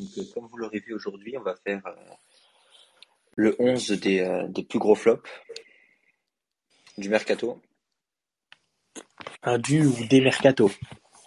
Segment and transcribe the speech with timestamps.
[0.00, 1.94] Donc, euh, comme vous l'aurez vu aujourd'hui, on va faire euh,
[3.36, 5.28] le 11 des, euh, des plus gros flops
[6.96, 7.60] du mercato.
[9.42, 10.70] Un du ou des mercato.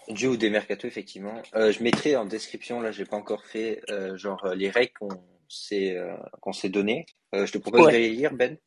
[0.10, 1.42] Du ou des mercato, effectivement.
[1.56, 3.82] Euh, je mettrai en description, là, j'ai pas encore fait,
[4.16, 5.10] genre les règles qu'on
[5.48, 5.96] s'est
[6.42, 7.06] qu'on s'est données.
[7.32, 7.92] Je te propose Ouais.
[7.94, 8.58] de les lire, Ben.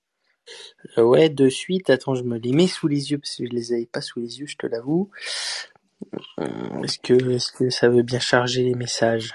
[0.96, 1.90] Ouais, de suite.
[1.90, 4.20] Attends, je me les mets sous les yeux parce que je les avais pas sous
[4.20, 5.10] les yeux, je te l'avoue.
[6.38, 9.34] Est-ce que, est-ce que ça veut bien charger les messages?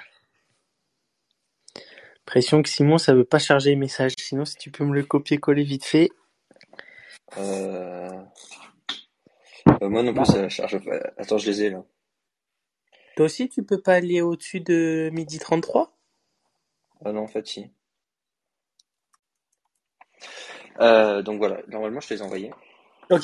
[2.25, 4.13] Pression que Simon, ça veut pas charger les messages.
[4.17, 6.09] Sinon, si tu peux me le copier-coller vite fait.
[7.38, 8.21] Euh...
[9.81, 10.99] euh, moi non plus, ça charge pas.
[11.17, 11.84] Attends, je les ai là.
[13.16, 15.97] Toi aussi, tu peux pas aller au-dessus de midi 33?
[17.03, 17.71] Ah non, en fait, si.
[20.80, 22.52] Euh, donc voilà, normalement, je te les ai envoyés.
[23.09, 23.23] Ok.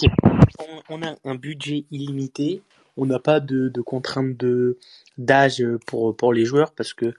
[0.59, 2.61] On, on a un budget illimité.
[2.97, 4.79] On n'a pas de, de contrainte de
[5.17, 7.13] d'âge pour pour les joueurs parce que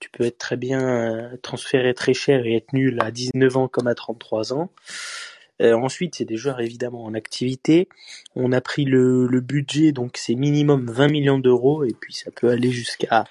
[0.00, 3.68] tu peux être très bien euh, transféré très cher et être nul à 19 ans
[3.68, 4.70] comme à 33 ans.
[5.60, 7.88] Euh, ensuite, c'est des joueurs évidemment en activité.
[8.36, 12.48] On a pris le, budget, donc c'est minimum 20 millions d'euros et puis ça peut
[12.48, 13.24] aller jusqu'à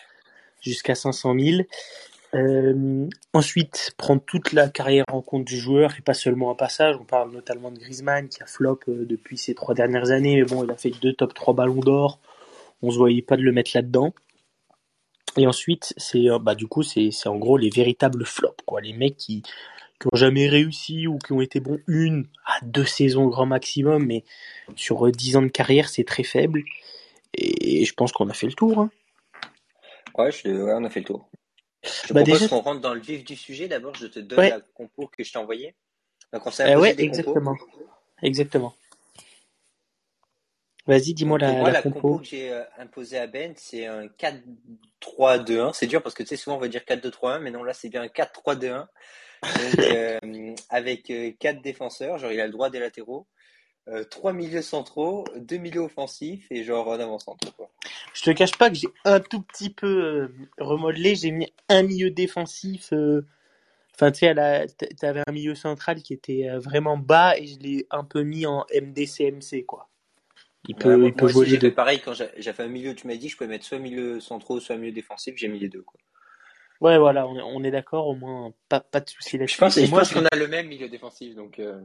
[0.62, 1.62] jusqu'à 500 000.
[2.34, 6.98] Euh, ensuite, prendre toute la carrière en compte du joueur et pas seulement un passage.
[7.00, 10.44] On parle notamment de Griezmann qui a flop euh, depuis ces trois dernières années, mais
[10.44, 12.20] bon, il a fait deux top 3 ballons d'or.
[12.82, 14.14] On se voyait pas de le mettre là-dedans.
[15.38, 18.82] Et ensuite, c'est euh, bah du coup, c'est c'est en gros les véritables flops, quoi.
[18.82, 19.44] Les mecs qui
[20.00, 24.06] qui ont jamais réussi ou qui ont été bons une à deux saisons grand maximum,
[24.06, 24.24] mais
[24.76, 26.64] sur euh, 10 ans de carrière, c'est très faible.
[27.34, 28.78] Et je pense qu'on a fait le tour.
[28.80, 28.92] Hein.
[30.18, 30.48] Ouais, je...
[30.50, 31.30] ouais, on a fait le tour.
[31.84, 33.68] Je Bah, propose déjà- qu'on rentre dans le vif du sujet.
[33.68, 34.50] D'abord, je te donne Ouais.
[34.50, 35.76] la compo que je t'ai envoyée.
[36.34, 37.56] Donc, on s'est imposé ouais, des exactement.
[37.56, 37.72] compos.
[38.22, 38.74] Exactement.
[40.88, 42.00] Vas-y, dis-moi la, moi, la la compo.
[42.02, 45.74] compo que j'ai euh, imposée à Ben, c'est un 4-3-2-1.
[45.74, 47.90] C'est dur parce que tu sais, souvent on va dire 4-2-3-1, mais non, là c'est
[47.90, 48.88] bien un 4-3-2-1.
[49.44, 53.28] Donc, euh, avec euh, quatre défenseurs, genre il a le droit des latéraux,
[53.90, 57.54] euh, trois milieux centraux, deux milieux offensifs et genre un avant-centre.
[58.14, 60.28] Je te cache pas que j'ai un tout petit peu euh,
[60.58, 61.16] remodelé.
[61.16, 62.92] J'ai mis un milieu défensif.
[62.94, 63.26] euh,
[63.96, 64.36] Enfin, tu sais,
[65.00, 68.46] t'avais un milieu central qui était euh, vraiment bas et je l'ai un peu mis
[68.46, 69.90] en MDCMC, quoi.
[70.68, 71.72] Il peut, Ouais, moi, il peut moi jouer aussi, les deux.
[71.72, 72.14] pareil quand
[72.54, 72.96] fait un milieu.
[72.96, 75.36] Tu m'as dit que je pouvais mettre soit milieu centraux, soit milieu défensif.
[75.38, 75.82] J'ai mis les deux.
[75.82, 76.00] Quoi.
[76.82, 79.78] Ouais, voilà, on, est- on est d'accord, au moins, pas, pas de souci Je pense,
[79.78, 81.36] Et je moi, pense je- qu'on a le même milieu défensif.
[81.36, 81.82] Donc, euh,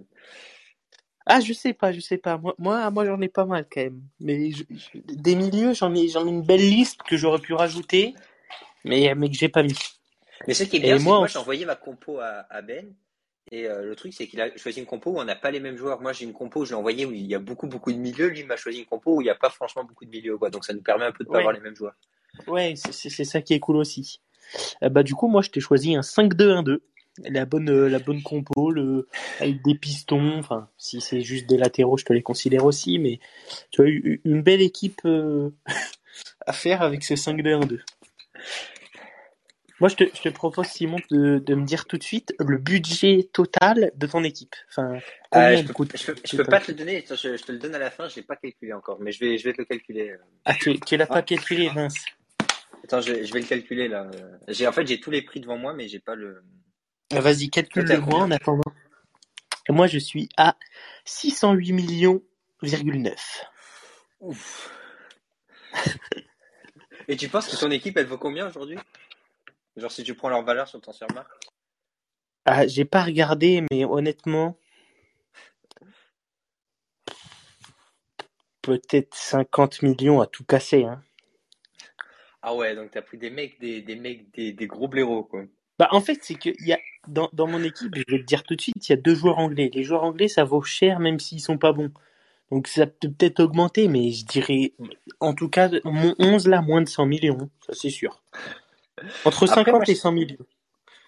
[1.27, 2.37] Ah, je sais pas, je sais pas.
[2.39, 4.03] Moi, moi, moi j'en ai pas mal quand même.
[4.21, 7.55] Mais je- je- des milieux, j'en ai, j'en ai une belle liste que j'aurais pu
[7.55, 8.15] rajouter,
[8.85, 9.79] mais, mais que j'ai pas mis.
[10.49, 12.47] Mais ce qui est bien, c'est que moi, moi, en- j'ai envoyé ma compo à,
[12.51, 12.93] à Ben.
[13.53, 15.61] Et euh, le truc, c'est qu'il a choisi une compo où on n'a pas les
[15.61, 16.01] mêmes joueurs.
[16.01, 18.29] Moi, j'ai une compo, je l'ai envoyé où il y a beaucoup, beaucoup de milieux.
[18.29, 20.39] Lui, il m'a choisi une compo où il n'y a pas franchement beaucoup de milieux.
[20.39, 20.49] Quoi.
[20.49, 21.41] Donc, ça nous permet un peu de pas Ouais.
[21.41, 21.95] avoir les mêmes joueurs.
[22.47, 24.23] Ouais, c'est ça qui est cool aussi.
[24.83, 26.79] Euh, bah, du coup, moi, je t'ai choisi un 5-2-1-2.
[27.25, 29.07] La bonne, euh, la bonne compo, le,
[29.39, 30.39] avec des pistons.
[30.39, 32.99] Enfin, si c'est juste des latéraux, je te les considère aussi.
[32.99, 33.21] Mais
[33.71, 35.03] tu as eu une belle équipe
[36.47, 37.81] à faire avec ce 5-2-1-2.
[39.83, 42.57] Moi, je te, je te propose, Simon, de, de me dire tout de suite le
[42.57, 44.55] budget total de ton équipe.
[44.71, 47.05] Enfin, combien Euh, je, il peux, coûte je, peux, je peux pas te le donner.
[47.05, 48.07] Je, te le donne à la fin.
[48.07, 49.01] Je l'ai pas calculé encore.
[49.01, 50.11] Mais je vais, je vais te le calculer.
[50.11, 50.19] euh.
[50.45, 51.97] Ah, tu, tu l'as pas calculé, Vince.
[52.85, 54.09] Attends, je, je vais le calculer là.
[54.47, 56.45] J'ai, en fait, j'ai tous les prix devant moi, mais j'ai pas le.
[57.13, 58.63] Ah, Vas-y, calcule-le moi en attendant.
[59.69, 60.55] Et moi, je suis à
[61.07, 62.23] 608 millions,
[62.63, 63.45] virgule 9.
[64.21, 64.71] Ouf.
[67.09, 68.79] Et tu penses que ton équipe, elle vaut combien aujourd'hui?
[69.77, 71.33] Genre, si tu prends leur valeur sur ton surmarque
[72.45, 74.59] Ah, j'ai pas regardé, mais honnêtement,
[78.61, 81.03] peut-être 50 millions à tout casser, hein.
[82.43, 85.45] Ah ouais, donc t'as pris des mecs, des, des mecs, des, des gros blaireaux, quoi.
[85.79, 86.79] Bah, en fait, c'est que y a,
[87.09, 89.15] dans, dans mon équipe, je vais te dire tout de suite, il y a deux
[89.15, 89.71] joueurs anglais.
[89.73, 91.93] Les joueurs anglais, ça vaut cher même s'ils sont pas bons.
[92.51, 94.75] Donc ça peut peut-être augmenter, mais je dirais,
[95.21, 98.23] en tout cas, mon 11 là, moins de 100 millions, ça c'est sûr.
[99.25, 100.47] Entre Après, 50 moi, et je- 100 millions.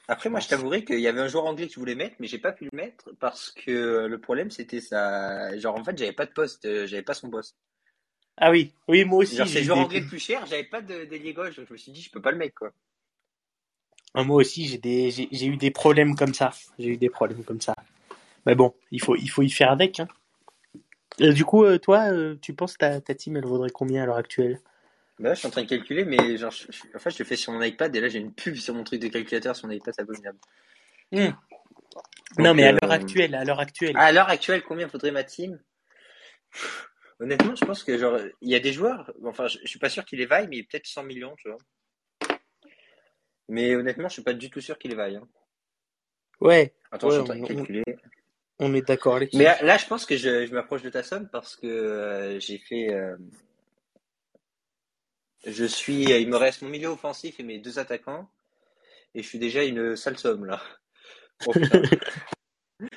[0.06, 2.26] Après, moi, je t'avouerai qu'il y avait un joueur anglais que je voulais mettre, mais
[2.26, 5.56] j'ai pas pu le mettre parce que le problème, c'était ça.
[5.58, 7.56] Genre, en fait, j'avais pas de poste, euh, j'avais pas son poste.
[8.36, 9.36] Ah oui, oui, moi aussi.
[9.36, 11.72] Genre, c'est le eu joueur anglais le plus cher, j'avais pas de d'ailier gauche, je
[11.72, 12.72] me suis dit, je peux pas le mettre, quoi.
[14.12, 16.52] Ah, Moi aussi, j'ai des, j'ai, eu des problèmes comme ça.
[16.78, 17.74] J'ai eu des problèmes comme ça.
[18.46, 20.00] Mais bon, il faut, il faut y faire avec.
[20.00, 20.08] Hein.
[21.20, 22.10] Euh, du coup, euh, toi,
[22.40, 24.60] tu penses ta, ta team, elle vaudrait combien à l'heure actuelle?
[25.18, 27.18] Bah là, je suis en train de calculer, mais genre, je- je- en fait, je
[27.20, 29.54] le fais sur mon iPad et là, j'ai une pub sur mon truc de calculateur
[29.54, 30.38] sur mon iPad, c'est abominable.
[31.12, 31.34] Non,
[32.38, 33.96] Donc, mais à euh, l'heure actuelle, à l'heure actuelle.
[33.96, 35.60] À l'heure actuelle, combien faudrait ma team?
[37.20, 39.88] Honnêtement, je pense que genre, il y a des joueurs, enfin, je, je suis pas
[39.88, 41.58] sûr qu'il les vaille, mais peut-être 100 millions, tu vois.
[43.48, 45.16] Mais honnêtement, je suis pas du tout sûr qu'il vaille.
[45.16, 45.28] Hein.
[46.40, 46.74] Ouais.
[46.90, 47.84] Attends, Ouais, je suis en train de calculer.
[48.58, 49.36] On est d'accord là-dessus.
[49.38, 52.58] Mais là, je pense que je, je m'approche de ta somme parce que euh, j'ai
[52.58, 52.92] fait.
[52.92, 53.16] euh,
[55.46, 56.04] je suis.
[56.04, 58.28] Il me reste mon milieu offensif et mes deux attaquants.
[59.14, 60.60] Et je suis déjà une sale somme là.
[61.46, 61.52] Oh.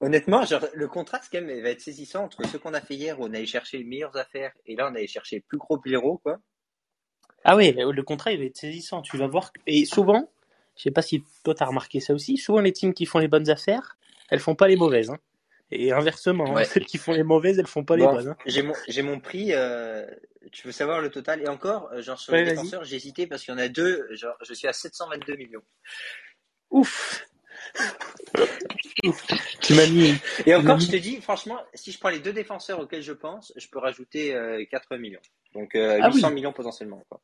[0.00, 3.18] Honnêtement, genre, le contraste quand même va être saisissant entre ce qu'on a fait hier
[3.18, 5.78] où on allait chercher les meilleures affaires et là on allait chercher les plus gros
[5.78, 6.38] blaireaux quoi.
[7.44, 9.00] Ah ouais, le contrat il va être saisissant.
[9.00, 9.52] Tu vas voir.
[9.66, 10.30] Et souvent,
[10.76, 13.28] je sais pas si toi t'as remarqué ça aussi, souvent les teams qui font les
[13.28, 13.96] bonnes affaires,
[14.28, 15.10] elles font pas les mauvaises.
[15.10, 15.18] hein.
[15.72, 18.28] Et inversement, hein, celles qui font les mauvaises, elles font pas les Bon, bonnes.
[18.28, 18.36] hein.
[18.46, 18.74] j'ai mon
[19.04, 19.52] mon prix.
[19.52, 20.06] euh,
[20.52, 21.42] tu veux savoir le total?
[21.42, 23.68] Et encore euh, genre sur Ouais, les défenseurs j'ai hésité parce qu'il y en a
[23.68, 24.06] deux.
[24.14, 25.62] Genre je suis à 722 millions.
[26.70, 27.26] Ouf.
[29.04, 29.26] Ouf.
[29.60, 30.14] Tu m'as mis.
[30.46, 33.52] Et encore, je te dis, franchement, si je prends les deux défenseurs auxquels je pense,
[33.56, 35.20] je peux rajouter euh, 4 millions.
[35.54, 36.34] Donc euh, Ah 800 oui.
[36.34, 37.02] millions potentiellement.
[37.08, 37.20] Quoi.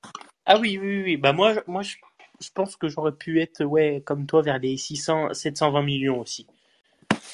[0.46, 1.16] Ah oui, oui, oui.
[1.16, 1.96] Bah moi, je- moi, je,
[2.40, 6.46] je pense que j'aurais pu être, ouais, comme toi, vers les 600, 720 millions aussi.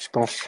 [0.01, 0.47] Je pense.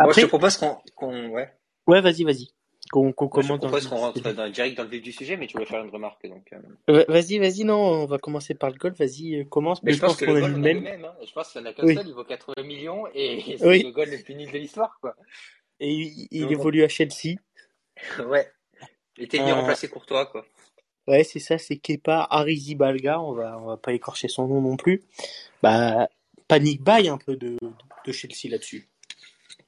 [0.00, 0.56] Moi, je Après, te propose
[0.96, 1.50] qu'on, ouais.
[1.86, 2.48] ouais, vas-y, vas-y.
[2.90, 5.36] Qu'on je te commence dans propose qu'on rentre dans, direct dans le vif du sujet,
[5.36, 6.26] mais tu voulais faire une remarque.
[6.26, 6.52] Donc,
[6.88, 7.04] euh.
[7.06, 8.98] Vas-y, vas-y, non, on va commencer par le golf.
[8.98, 9.80] Vas-y, euh, commence.
[9.84, 10.80] Mais je pense qu'on a le même.
[10.80, 11.04] même.
[11.04, 11.14] Hein.
[11.24, 11.94] Je pense qu'il y en a qu'un Oui.
[11.94, 13.82] seul, il vaut 80 millions et c'est Oui.
[13.84, 14.98] le goal le plus nul de l'histoire.
[15.00, 15.14] quoi.
[15.78, 17.36] Et il, il Donc, évolue à Chelsea.
[18.26, 18.50] ouais.
[19.18, 20.26] Il était venu Euh, remplacer Courtois.
[20.26, 20.44] Quoi.
[21.06, 23.20] Ouais, c'est ça, c'est Kepa Arrizabalaga.
[23.20, 25.02] On va, on va pas écorcher son nom non plus.
[25.62, 26.08] Bah,
[26.48, 27.56] panique buy un peu de,
[28.06, 28.88] de Chelsea là-dessus.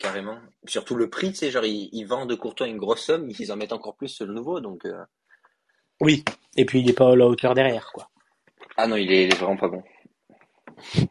[0.03, 0.39] Carrément.
[0.67, 3.57] Surtout le prix, tu sais, genre, ils, ils vendent Courtois une grosse somme, ils en
[3.57, 4.61] mettent encore plus sur le nouveau.
[4.61, 5.05] Donc, euh,
[6.01, 6.25] Oui.
[6.57, 8.11] Et puis il est pas à la hauteur derrière, quoi.
[8.77, 9.83] Ah non, il est, il est vraiment pas bon.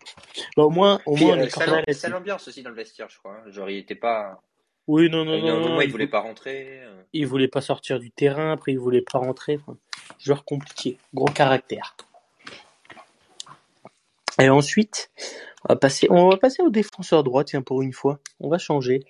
[0.57, 2.13] Bah, au moins, au Puis, moins, on euh, est sale, cordial sale là-dessus.
[2.13, 3.35] ambiance aussi dans le vestiaire, je crois.
[3.37, 3.49] hein.
[3.51, 4.41] Genre, il était pas.
[4.87, 6.81] Oui, non, non, un non, il voulait vou- pas rentrer.
[6.83, 7.03] euh.
[7.13, 9.57] il voulait pas sortir du terrain, après il voulait pas rentrer.
[9.61, 9.77] Enfin,
[10.19, 11.95] joueur compliqué, gros caractère.
[14.41, 15.11] Et ensuite,
[15.65, 18.19] on va passer, on va passer au défenseur droit, tiens, pour une fois.
[18.39, 19.01] On va changer.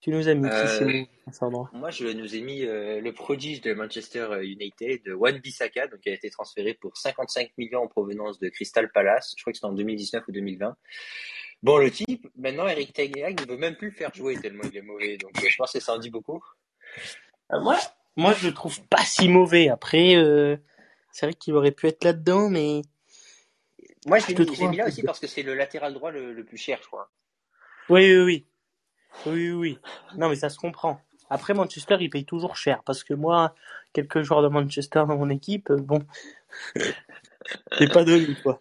[0.00, 1.70] Tu nous as mis qui, c'est Euh, mon défenseur droit?
[1.72, 6.10] moi, je nous ai mis euh, le prodige de Manchester United, Wan Bissaka, donc qui
[6.10, 9.34] a été transféré pour 55 millions en provenance de Crystal Palace.
[9.36, 10.76] Je crois que c'était en 2019 ou 2020.
[11.62, 14.76] Bon, le type, maintenant, Eric Hag ne veut même plus le faire jouer tellement il
[14.76, 15.16] est mauvais.
[15.16, 16.42] Donc, je pense que ça en dit beaucoup.
[17.52, 17.78] Euh, moi,
[18.16, 19.68] moi, je le trouve pas si mauvais.
[19.68, 20.56] Après, euh,
[21.12, 22.82] c'est vrai qu'il aurait pu être là-dedans, mais
[24.06, 26.44] Moi, je l'ai te mis, là aussi parce que c'est le latéral droit le, le
[26.44, 27.10] plus cher, je crois.
[27.88, 28.46] Oui, oui, oui.
[29.26, 29.78] Oui, oui.
[30.16, 31.00] Non, mais ça se comprend.
[31.30, 32.82] Après, Manchester, il paye toujours cher.
[32.84, 33.54] Parce que moi,
[33.92, 36.04] quelques joueurs de Manchester dans mon équipe, euh, bon,
[37.78, 38.60] c'est pas donné, quoi.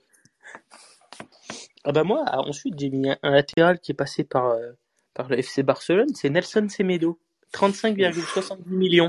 [1.84, 4.72] Ah bah moi, ensuite, j'ai mis un, latéral qui est passé par, euh,
[5.14, 7.20] par le FC Barcelone, c'est Nelson Semedo.
[7.54, 9.08] 35,70 millions.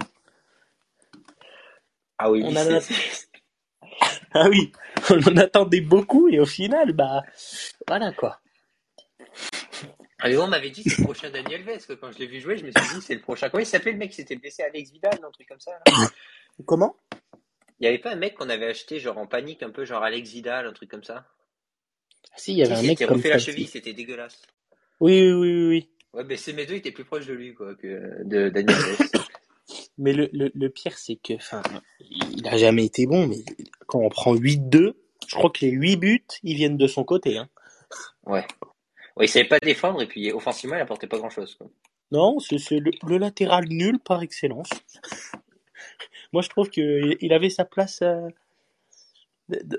[2.19, 2.81] Ah oui, On a...
[2.81, 2.95] c'est-
[4.35, 4.73] Ah oui,
[5.11, 7.23] on en attendait beaucoup et au final, bah,
[7.87, 8.41] voilà, quoi.
[10.21, 12.27] Ah, mais on m'avait dit que c'est le prochain Daniel Vez, que quand je l'ai
[12.27, 13.51] vu jouer, je me suis dit c'est le prochain.
[13.51, 16.09] Comment il s'appelait le mec qui s'était blessé Alex Vidal, un truc comme ça là
[16.65, 16.97] Comment?
[17.81, 20.03] Il y avait pas un mec qu'on avait acheté genre en panique, un peu genre
[20.05, 21.27] Alex Vidal, un truc comme ça?
[22.37, 24.41] Si, il y Si, avait un mec comme refait la cheville, c'était dégueulasse.
[25.01, 25.91] Oui, oui, oui.
[26.15, 29.19] Ouais, mais ces mes deux étaient plus proches de lui quoi, que de Daniel Vez.
[29.99, 31.63] Mais le, le, le pire, c'est que, enfin,
[32.01, 33.37] il a jamais été bon, mais
[33.93, 34.95] quand on prend 8-2,
[35.29, 37.49] je crois que les 8 buts, ils viennent de son côté, hein.
[38.25, 38.47] Ouais.
[39.17, 41.55] Ouais, il savait pas défendre et puis offensivement, il apportait pas grand chose.
[41.57, 41.69] Quoi.
[42.11, 44.71] Non, c'est le, le latéral nul par excellence.
[46.33, 48.29] Moi, je trouve qu'il il avait sa place euh,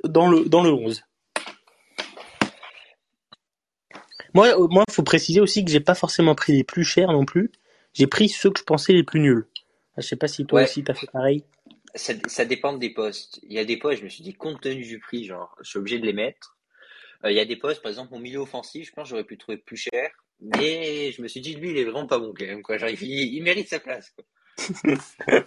[0.03, 1.03] dans le, dans le 11.
[4.35, 7.25] Moi, euh, moi, faut préciser aussi que j'ai pas forcément pris les plus chers non
[7.25, 7.51] plus.
[7.93, 9.47] J'ai pris ceux que je pensais les plus nuls.
[9.97, 10.65] Je sais pas si toi Ouais.
[10.65, 11.43] aussi t'as fait pareil.
[11.95, 13.39] Ça, ça dépend des postes.
[13.43, 15.69] Il y a des postes, je me suis dit, compte tenu du prix, genre, je
[15.69, 16.57] suis obligé de les mettre.
[17.23, 19.23] Euh, il y a des postes, par exemple, mon milieu offensif, je pense que j'aurais
[19.23, 20.11] pu le trouver plus cher.
[20.41, 22.63] Mais je me suis dit, lui, il est vraiment pas bon quand même.
[22.63, 22.77] Quoi.
[22.77, 24.11] Genre, il, il mérite sa place.
[24.11, 24.25] Quoi.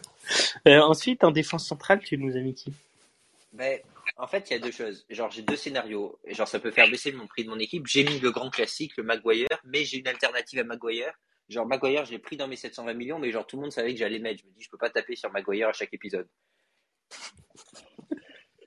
[0.66, 2.72] Euh, ensuite, en défense centrale, tu nous as mis qui?
[3.52, 3.78] Ben,
[4.16, 5.06] en fait, il y a deux choses.
[5.08, 6.18] Genre, j'ai deux scénarios.
[6.26, 7.86] Genre, ça peut faire baisser mon prix de mon équipe.
[7.86, 11.12] J'ai mis le grand classique, le Maguire, mais j'ai une alternative à Maguire.
[11.48, 13.92] Genre, Maguire, je l'ai pris dans mes 720 millions, mais genre, tout le monde savait
[13.92, 14.40] que j'allais mettre.
[14.42, 16.28] Je me dis, je peux pas taper sur Maguire à chaque épisode.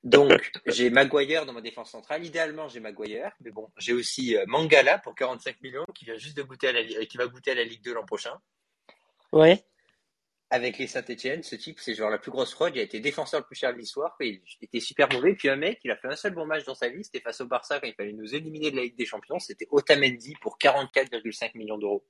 [0.03, 2.25] Donc, j'ai Maguire dans ma défense centrale.
[2.25, 6.37] Idéalement, j'ai Maguire, mais bon, j'ai aussi euh, Mangala pour 45 millions, qui vient juste
[6.37, 8.39] de goûter à la, Li- qui va goûter à la Ligue 2 l'an prochain.
[9.33, 9.63] Ouais.
[10.51, 12.75] Avec les Saint-Etienne, ce type, c'est genre la plus grosse fraude.
[12.75, 14.15] Il a été défenseur le plus cher de l'histoire.
[14.19, 15.35] Il était super mauvais.
[15.35, 17.03] Puis un mec, il a fait un seul bon match dans sa vie.
[17.03, 19.37] C'était face au Barça quand il fallait nous éliminer de la Ligue des Champions.
[19.37, 22.03] C'était Otamendi pour 44,5 millions d'euros.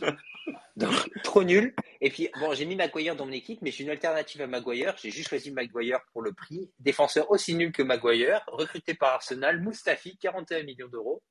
[0.76, 1.74] Donc, trop nul.
[2.00, 4.96] Et puis, bon, j'ai mis Maguire dans mon équipe, mais j'ai une alternative à Maguire.
[5.00, 6.70] J'ai juste choisi Maguire pour le prix.
[6.80, 11.22] Défenseur aussi nul que Maguire, recruté par Arsenal, Mustafi, 41 millions d'euros.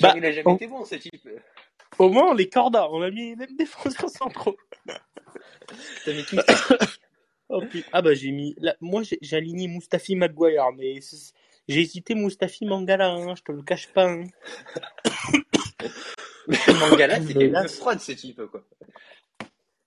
[0.00, 1.28] Bah, il n'a jamais on- été bon, ce type.
[1.98, 2.90] Au moins, on les corda.
[2.90, 4.56] On a mis les mêmes défenseurs centraux.
[6.04, 6.36] T'as mis qui
[7.48, 7.62] Oh.
[7.92, 8.54] Ah bah j'ai mis.
[8.58, 10.98] Là, moi j'ai aligné Mustafi Maguire, mais
[11.68, 14.10] j'ai hésité Mustafi Mangala, hein, je te le cache pas.
[14.10, 14.24] hein.
[16.80, 18.62] Mangala, c'était Mais une fraude, ce type, quoi.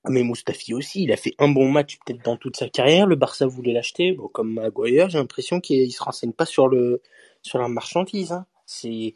[0.03, 3.05] Ah, Mais Mustafi aussi, il a fait un bon match peut-être dans toute sa carrière.
[3.07, 4.13] Le Barça voulait l'acheter.
[4.13, 7.01] Bon, comme Maguire, j'ai l'impression qu'il il se renseigne pas sur le
[7.41, 8.31] sur la marchandise.
[8.31, 8.45] Hein.
[8.65, 9.13] C'est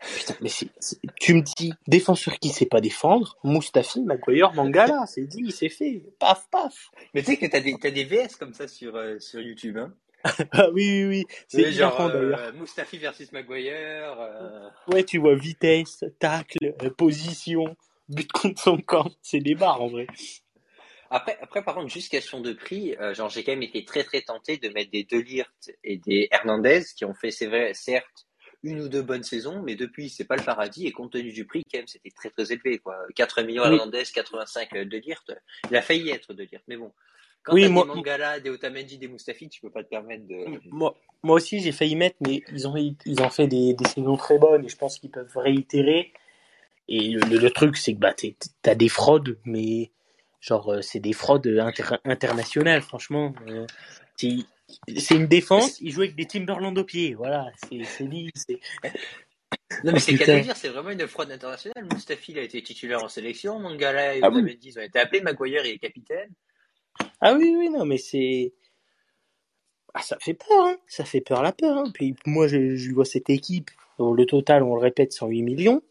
[0.00, 5.06] putain, mais c'est c'est- tu me dis défenseur qui sait pas défendre, Mustafi, Maguire, Mangala,
[5.06, 6.02] c'est dit, c'est fait.
[6.18, 6.90] Paf paf.
[7.14, 9.78] Mais tu sais que t'as des, t'as des VS comme ça sur, euh, sur YouTube,
[9.78, 9.94] hein.
[10.52, 14.16] Ah oui oui oui, c'est genre, euh, Mustafi versus Maguire.
[14.20, 17.76] euh, Ouais, tu vois vitesse, tacle, euh, position,
[18.08, 20.06] but contre son camp, c'est des barres en vrai.
[21.10, 24.04] Après, après, par contre, juste question de prix, euh, genre, j'ai quand même été très,
[24.04, 28.26] très tenté de mettre des Delirte et des Hernandez qui ont fait, c'est vrai, certes,
[28.62, 31.46] une ou deux bonnes saisons, mais depuis, c'est pas le paradis et compte tenu du
[31.46, 32.96] prix, quand même, c'était très, très élevé, quoi.
[33.14, 33.74] 4 millions Oui.
[33.74, 35.32] Hernandez, 85 Delirte.
[35.70, 36.92] Il a failli être Delirte, mais bon.
[37.42, 40.26] Quand Oui, t'as moi- des Mangala, des Otamendi, des Mustafi, tu peux pas te permettre
[40.26, 40.44] de.
[40.70, 44.16] Moi, moi aussi, j'ai failli mettre, mais ils ont, ils ont fait des, des saisons
[44.16, 46.12] très bonnes et je pense qu'ils peuvent réitérer.
[46.88, 48.14] Et le, le- le truc, c'est que bah,
[48.62, 49.90] t'as des fraudes, mais
[50.40, 53.34] genre, euh, c'est des fraudes inter- internationales, franchement.
[53.48, 53.66] Euh,
[54.16, 58.30] c'est une défense, ils jouent avec des Timberland au pied, voilà, c'est dit.
[59.84, 61.84] Non, mais c'est qu'à dire, c'est vraiment une fraude internationale.
[61.92, 63.60] Mustafi, il a été titulaire en sélection.
[63.60, 64.38] Mangala et Ah oui.
[64.38, 65.20] Otamendi, ils ont été appelés.
[65.20, 66.30] Maguire, il est capitaine.
[67.20, 68.52] Ah oui, oui, non, mais c'est.
[69.94, 70.76] Ah, ça fait peur, hein.
[70.86, 71.78] Ça fait peur la peur.
[71.78, 71.90] Hein.
[71.92, 73.70] Puis moi, je, je vois cette équipe.
[73.98, 75.82] Le total, on le répète, 108 millions.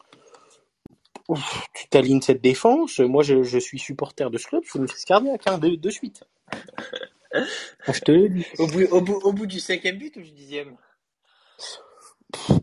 [1.28, 3.00] Ouf, tu t'alignes cette défense.
[3.00, 4.64] Moi, je, je suis supporter de ce club.
[4.66, 6.24] Je me fais cardiaque, hein, de, de suite.
[7.34, 8.46] je te le dis.
[8.60, 10.78] Au bout, au bout, au bout du cinquième but ou du dixième?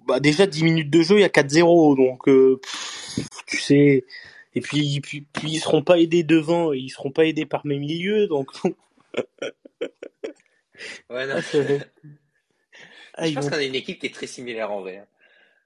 [0.06, 1.96] Bah, déjà, 10 minutes de jeu, il y a 4-0.
[1.96, 4.04] Donc, euh, pff, tu sais.
[4.54, 7.66] Et puis, puis, puis, ils seront pas aidés devant et ils seront pas aidés par
[7.66, 8.26] mes milieux.
[8.28, 8.50] Donc,
[11.10, 11.34] Ouais, non.
[11.36, 11.84] ah.
[13.16, 14.98] Ah, Je pense vont qu'on a une équipe qui est très similaire en vrai.
[14.98, 15.06] hein.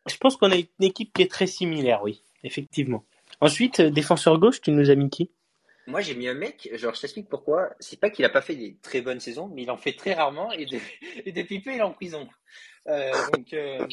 [0.06, 3.04] Je pense qu'on a une équipe qui est très similaire, oui, effectivement.
[3.40, 5.30] Ensuite, euh, défenseur gauche, tu nous as mis qui?
[5.86, 7.70] Moi, j'ai mis un mec, genre, je t'explique pourquoi.
[7.80, 10.12] C'est pas qu'il a pas fait des très bonnes saisons, mais il en fait très
[10.12, 10.78] rarement et, de-
[11.24, 12.28] et depuis peu, il est en prison.
[12.88, 13.86] Euh, donc, euh,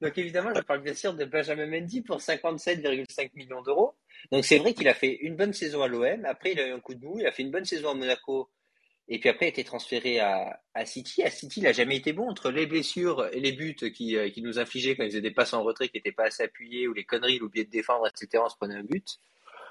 [0.00, 3.94] donc, évidemment, je parle bien sûr de Benjamin Mendy pour 57,5 millions d'euros.
[4.30, 6.24] Donc, c'est vrai qu'il a fait une bonne saison à l'OM.
[6.24, 7.18] Après, il a eu un coup de mou.
[7.18, 8.48] Il a fait une bonne saison à Monaco.
[9.08, 11.22] Et puis après, il a été transféré à, City.
[11.22, 14.30] À City, il a jamais été bon entre les blessures et les buts qui, euh,
[14.30, 16.86] qui nous infligeaient quand ils faisaient des passes en retrait qui n'étaient pas assez appuyées
[16.88, 18.42] ou les conneries, il oubliait de défendre, etc.
[18.46, 19.18] On se prenait un but.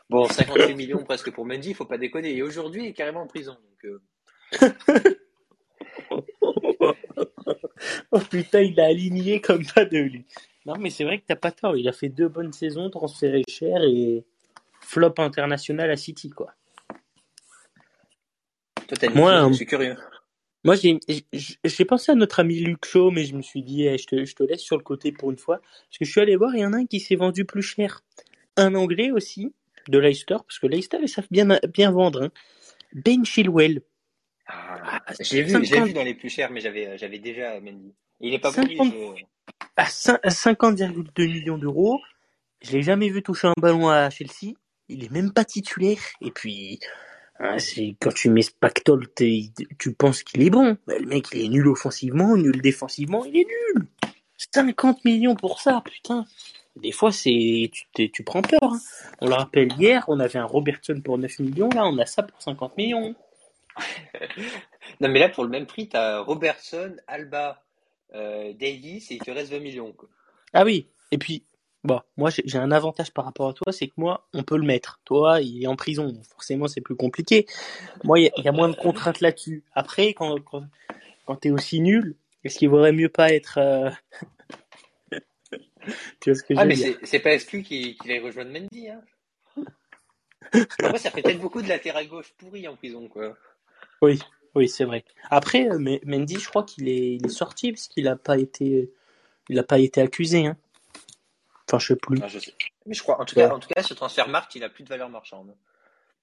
[0.10, 2.36] Bon, 58 millions presque pour Mendy, il faut pas déconner.
[2.36, 3.58] Et aujourd'hui, il est carrément en prison.
[8.16, 10.26] Oh putain, il a aligné comme pas de lui.
[10.66, 11.78] Non, mais c'est vrai que t'as pas tort.
[11.78, 14.26] Il a fait deux bonnes saisons, transféré cher et
[14.82, 16.54] flop international à City, quoi.
[19.10, 19.98] mis Moi, qui euh, je suis curieux.
[20.64, 24.06] Moi, j'ai pensé à notre ami Luc Shaw, mais je me suis dit, eh, je,
[24.08, 25.58] te, je te laisse sur le côté pour une fois.
[25.60, 27.64] Parce que je suis allé voir, il y en a un qui s'est vendu plus
[27.64, 28.02] cher.
[28.58, 29.54] Un Anglais aussi,
[29.90, 32.24] de Leicester, parce que Leicester, ils savent bien, bien vendre.
[32.26, 32.32] hein.
[32.94, 33.82] Ben Chilwell.
[34.54, 37.94] Ah, j'ai vu, j'ai 50 vu dans les plus chers, mais j'avais, j'avais déjà Mendy.
[38.20, 39.24] Il est pas bon, 50 lui, je-
[39.78, 42.00] à cin- à 50,2 millions d'euros.
[42.62, 44.54] Je l'ai jamais vu toucher un ballon à Chelsea.
[44.90, 45.98] Il est même pas titulaire.
[46.22, 46.80] Et puis,
[47.40, 50.78] hein, c'est quand tu mets Spactol, t'es- tu penses qu'il est bon.
[50.86, 53.88] Bah, le mec, il est nul offensivement, nul défensivement, il est nul.
[54.54, 56.26] 50 millions pour ça, putain.
[56.76, 58.60] Des fois, c'est tu, tu prends peur.
[58.64, 58.80] hein.
[59.20, 61.70] On le rappelle hier, on avait un Robertson pour 9 millions.
[61.70, 63.16] Là, on a ça pour 50 millions.
[65.00, 67.64] Non, mais là, pour le même prix, t'as Robertson, Alba,
[68.14, 70.10] euh, Davis, et il te reste 20 millions, quoi.
[70.54, 71.44] Ah oui, et puis,
[71.84, 74.66] bon, moi j'ai un avantage par rapport à toi, c'est que moi, on peut le
[74.66, 75.00] mettre.
[75.06, 77.46] Toi, il est en prison, donc forcément c'est plus compliqué.
[78.04, 79.64] Moi, il y, a- il y a moins de contraintes là-dessus.
[79.74, 80.66] Après, quand, quand,
[81.26, 83.58] quand t'es aussi nul, est-ce qu'il vaudrait mieux pas être...
[83.60, 83.90] euh,
[86.20, 86.96] tu vois ce que je Ah, veux mais dire?
[87.00, 89.02] c'est, c'est pas exclu qu'il, qu'il aille rejoindre Mendy, hein.
[90.84, 93.38] Après, ça fait peut-être beaucoup de latéral gauche pourri en prison, quoi.
[94.02, 94.20] Oui,
[94.56, 95.06] oui, c'est vrai.
[95.30, 98.38] Après, euh, mais Mendy, je crois qu'il est, il est sorti parce qu'il a pas
[98.38, 98.92] été,
[99.50, 100.48] il a pas été accusé.
[100.48, 100.58] Hein.
[101.68, 102.20] Enfin, je sais plus.
[102.22, 102.54] Ah, je sais.
[102.86, 103.44] Mais je crois, en tout Ouais.
[103.44, 105.56] cas, en tout cas, ce transfert marque, il a plus de valeur marchande.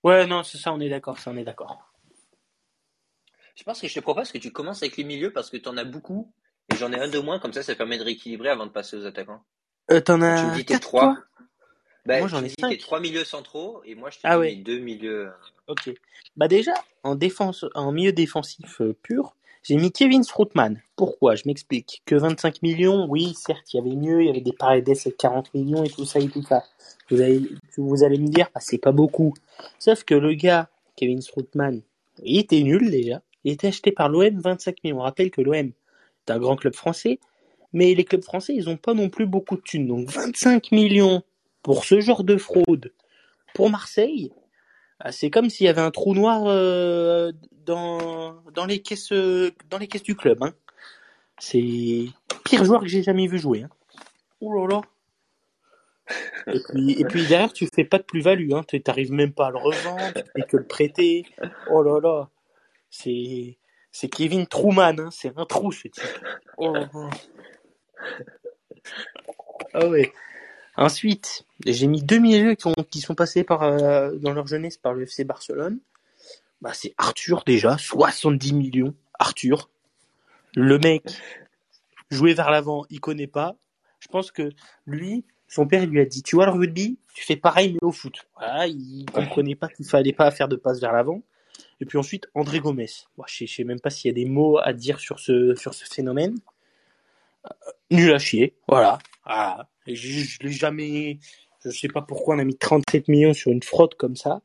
[0.04, 1.92] Ouais, non, c'est ça, on est d'accord, ça, on est d'accord.
[3.56, 5.76] Je pense que je te propose que tu commences avec les milieux parce que t'en
[5.76, 6.32] as beaucoup,
[6.72, 8.96] et j'en ai un de moins, comme ça, ça permet de rééquilibrer avant de passer
[8.96, 9.42] aux attaquants.
[9.90, 11.14] Euh, T'en Tu me as dis tes quatre, trois.
[11.14, 11.24] toi?
[12.08, 12.78] Bah, Moi, j'en ai me dis tes cinq.
[12.78, 14.54] trois milieux centraux et moi je te Ah dis ouais.
[14.56, 15.30] mes deux milieux.
[15.66, 15.90] Ok.
[16.36, 16.72] Bah déjà,
[17.02, 20.80] en défense, en milieu défensif euh, pur, j'ai mis Kevin Strootman.
[20.96, 21.34] Pourquoi?
[21.34, 22.02] Je m'explique.
[22.06, 25.10] Que 25 millions, oui, certes, il y avait mieux, il y avait des Paredes à
[25.10, 26.64] 40 millions et tout ça et tout ça.
[27.10, 27.42] Vous allez,
[27.76, 29.34] vous allez me dire, bah, c'est pas beaucoup.
[29.78, 31.82] Sauf que le gars, Kevin Strootman,
[32.24, 33.20] il était nul déjà.
[33.44, 34.98] Il était acheté par l'OM 25 millions.
[35.00, 37.18] On rappelle que l'OM est un grand club français,
[37.74, 39.86] mais les clubs français, ils ont pas non plus beaucoup de thunes.
[39.86, 41.22] Donc 25 millions
[41.62, 42.92] pour ce genre de fraude
[43.54, 44.32] pour Marseille,
[45.00, 47.32] ah, c'est comme s'il y avait un trou noir euh,
[47.64, 50.42] dans, dans, les caisses, euh, dans les caisses du club.
[50.42, 50.54] Hein.
[51.38, 53.62] C'est le pire joueur que j'ai jamais vu jouer.
[53.62, 53.70] Hein.
[54.40, 54.80] Oh là là.
[56.52, 58.52] Et puis, et puis derrière, tu fais pas de plus-value.
[58.52, 58.64] Hein.
[58.66, 61.26] Tu n'arrives même pas à le revendre, tu que le prêter.
[61.70, 62.28] Oh là là.
[62.90, 63.58] C'est,
[63.92, 64.98] c'est Kevin Truman.
[64.98, 65.10] Hein.
[65.12, 66.04] C'est un trou ce type.
[66.56, 67.10] Oh là là.
[69.74, 70.12] Ah ouais.
[70.78, 74.76] Ensuite, j'ai mis deux milieux qui, ont, qui sont passés par, euh, dans leur jeunesse
[74.76, 75.80] par le FC Barcelone.
[76.60, 78.94] Bah, c'est Arthur déjà, 70 millions.
[79.18, 79.70] Arthur.
[80.54, 81.02] Le mec,
[82.12, 83.56] jouer vers l'avant, il connaît pas.
[83.98, 84.52] Je pense que
[84.86, 87.78] lui, son père il lui a dit, tu vois le rugby, tu fais pareil mais
[87.82, 88.28] au foot.
[88.36, 91.22] Voilà, il comprenait pas qu'il fallait pas faire de passe vers l'avant.
[91.80, 92.86] Et puis ensuite, André Gomez.
[93.16, 95.18] Bon, je sais, je sais même pas s'il y a des mots à dire sur
[95.18, 96.36] ce, sur ce phénomène.
[97.46, 97.50] Euh,
[97.90, 98.54] nul à chier.
[98.68, 98.98] Voilà.
[99.24, 99.68] voilà.
[99.94, 101.18] Je, je l'ai jamais,
[101.64, 104.42] je sais pas pourquoi on a mis 37 millions sur une fraude comme ça.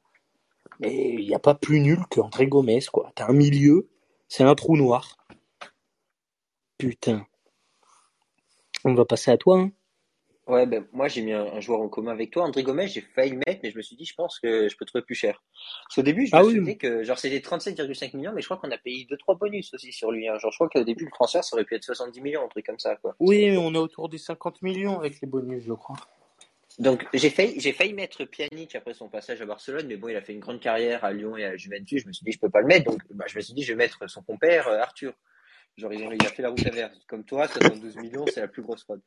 [0.80, 3.12] Mais il n'y a pas plus nul qu'André Gomez, quoi.
[3.16, 3.90] T'as un milieu,
[4.28, 5.18] c'est un trou noir.
[6.78, 7.26] Putain.
[8.84, 9.72] On va passer à toi, hein.
[10.46, 12.44] Ouais, ben moi j'ai mis un, un joueur en commun avec toi.
[12.44, 14.76] André Gomez, j'ai failli le mettre, mais je me suis dit, je pense que je
[14.76, 15.42] peux trouver plus cher.
[15.88, 16.56] Parce qu'au début, je me Ah oui.
[16.56, 19.94] souvenais que genre c'était 37,5 millions, mais je crois qu'on a payé 2-3 bonus aussi
[19.94, 20.28] sur lui.
[20.28, 20.38] hein.
[20.40, 22.66] Genre je crois qu'au début, le transfert, ça aurait pu être 70 millions, un truc
[22.66, 23.16] comme ça, quoi.
[23.22, 25.96] Oui, mais on est autour des 50 millions avec les bonus, je crois.
[26.80, 30.16] Donc j'ai failli, j'ai failli mettre Pjanic après son passage à Barcelone, mais bon, il
[30.18, 32.02] a fait une grande carrière à Lyon et à Juventus.
[32.02, 33.64] Je me suis dit, je peux pas le mettre, donc bah, je me suis dit,
[33.64, 35.14] je vais mettre son compère euh, Arthur.
[35.78, 36.98] Genre il a il a fait la route inverse.
[37.08, 39.02] Comme toi, 72 millions, c'est la plus grosse fraude.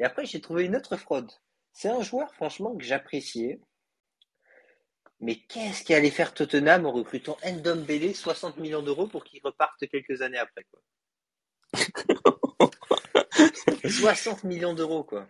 [0.00, 1.30] Et après, j'ai trouvé une autre fraude.
[1.72, 3.60] C'est un joueur, franchement, que j'appréciais.
[5.20, 9.86] Mais qu'est-ce qu'il allait faire Tottenham en recrutant Ndombele 60 millions d'euros pour qu'il reparte
[9.86, 10.80] quelques années après, quoi.
[13.88, 15.26] 60 millions d'euros, quoi.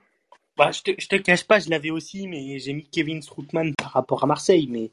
[0.56, 3.74] Bah, je te, je te cache pas, je l'avais aussi, mais j'ai mis Kevin Strootman
[3.74, 4.68] par rapport à Marseille.
[4.68, 4.92] Mais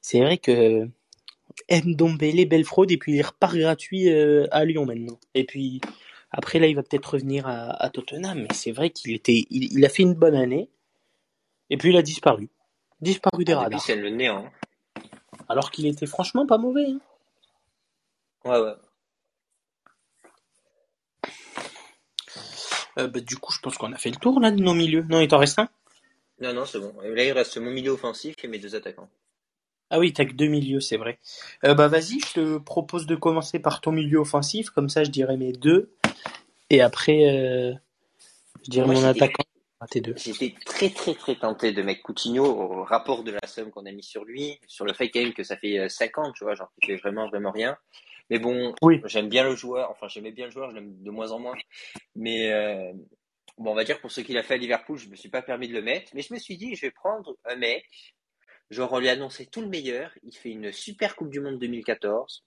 [0.00, 0.88] c'est vrai que
[1.70, 5.18] Ndombele, belle fraude, et puis il repart gratuit euh, à Lyon maintenant.
[5.34, 5.82] Et puis
[6.30, 8.40] après, là, il va peut-être revenir à, à Tottenham.
[8.42, 10.70] Mais c'est vrai qu'il était, il, il a fait une bonne année,
[11.70, 12.48] et puis il a disparu.
[13.00, 13.80] Disparu des Ah, radars.
[13.80, 14.50] c'est le néant.
[15.48, 16.86] Alors qu'il était franchement pas mauvais.
[16.86, 17.00] hein.
[18.44, 18.74] Ouais, ouais.
[22.98, 25.04] Euh, bah, du coup, je pense qu'on a fait le tour là de nos milieux.
[25.08, 25.68] Non, il t'en reste un?
[26.40, 26.94] Non, non, c'est bon.
[27.02, 29.08] Là, il reste mon milieu offensif et mes deux attaquants.
[29.90, 31.18] Ah oui, t'as que deux milieux, c'est vrai.
[31.64, 35.10] Euh, bah vas-y, je te propose de commencer par ton milieu offensif, comme ça je
[35.10, 35.92] dirai mes deux,
[36.70, 37.74] et après euh,
[38.64, 39.44] je dirai Moi, mon attaquant.
[40.16, 43.92] J'étais très très très tenté de mettre Coutinho au rapport de la somme qu'on a
[43.92, 46.44] mis sur lui, sur le fait quand même que ça fait euh, 5 ans, tu
[46.44, 47.78] vois, genre qu'il fait vraiment vraiment rien.
[48.28, 49.00] Mais bon, Oui.
[49.06, 51.56] j'aime bien le joueur, enfin j'aimais bien le joueur, je l'aime de moins en moins.
[52.14, 52.92] Mais euh,
[53.56, 55.40] bon, on va dire pour ce qu'il a fait à Liverpool, je me suis pas
[55.40, 57.86] permis de le mettre, mais je me suis dit je vais prendre un mec,
[58.68, 61.58] genre on lui a annoncé tout le meilleur, il fait une super Coupe du Monde
[61.58, 62.44] 2014,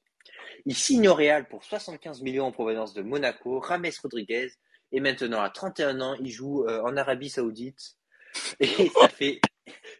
[0.65, 4.49] il signe au Real pour 75 millions en provenance de Monaco, Rames Rodriguez,
[4.91, 7.97] et maintenant à 31 ans, il joue euh, en Arabie Saoudite.
[8.59, 9.41] Et ça fait,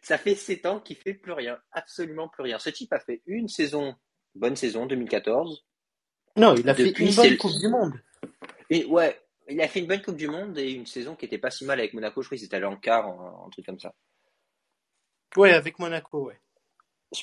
[0.02, 2.58] ça fait 7 ans qu'il fait plus rien, absolument plus rien.
[2.58, 3.94] Ce type a fait une saison,
[4.34, 5.64] bonne saison 2014.
[6.36, 7.94] Non, il a Depuis, fait une bonne Coupe du Monde.
[8.70, 11.38] Et ouais, il a fait une bonne Coupe du Monde et une saison qui était
[11.38, 12.22] pas si mal avec Monaco.
[12.22, 13.94] Je crois qu'ils étaient allés en quart, un truc comme ça.
[15.36, 16.40] Ouais, avec Monaco, ouais.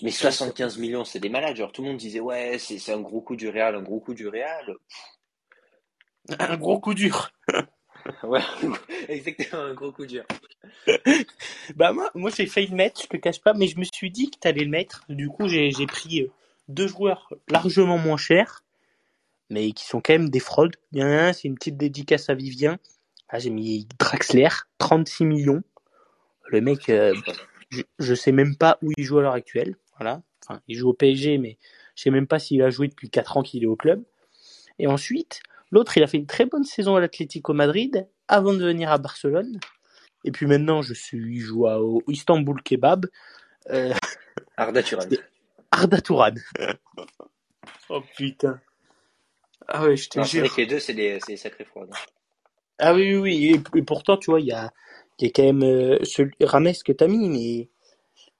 [0.01, 1.56] Mais 75 millions, c'est des malades.
[1.56, 4.13] Genre tout le monde disait ouais, c'est un gros coup du Real, un gros coup
[4.13, 4.75] du Real.
[6.39, 7.32] Un gros coup dur.
[8.23, 8.41] Ouais,
[9.10, 10.23] exactement, un gros coup dur.
[11.75, 14.10] Bah moi, moi j'ai failli le mettre, je te cache pas, mais je me suis
[14.10, 15.04] dit que t'allais le mettre.
[15.08, 16.32] Du coup, j'ai j'ai pris euh,
[16.67, 18.63] deux joueurs largement moins chers,
[19.51, 20.75] mais qui sont quand même des fraudes.
[20.91, 22.80] Il y en a un, c'est une petite dédicace à Vivien.
[23.30, 24.49] Ah, j'ai mis Draxler,
[24.80, 25.63] 36 millions.
[26.47, 27.13] Le mec, euh,
[27.71, 29.75] je, je sais même pas où il joue à l'heure actuelle.
[29.97, 30.21] Voilà.
[30.45, 31.57] Enfin, il joue au PSG, mais
[31.95, 34.03] je sais même pas s'il a joué depuis 4 ans qu'il est au club.
[34.79, 38.63] Et ensuite, l'autre, il a fait une très bonne saison à l'Atlético Madrid avant de
[38.63, 39.60] venir à Barcelone.
[40.23, 43.07] Et puis maintenant, je suis, il joue à- au Istanbul Kebab.
[43.69, 43.93] Euh,
[44.57, 45.05] Arda Turan.
[45.71, 46.34] Arda Touran.
[47.89, 48.60] oh putain.
[49.67, 50.41] Ah ouais, je te Non, c'est jure.
[50.41, 51.91] vrai que les deux, c'est des, sacrées fraudes.
[52.79, 53.62] Ah oui, oui, oui.
[53.75, 54.73] Et, et pourtant, tu vois, il y a,
[55.27, 57.69] A quand même euh, ce Rames que t'as mis, mais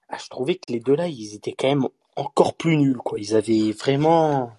[0.10, 3.20] ah, je trouvais que les deux là, ils étaient quand même encore plus nuls, quoi.
[3.20, 4.52] Ils avaient vraiment.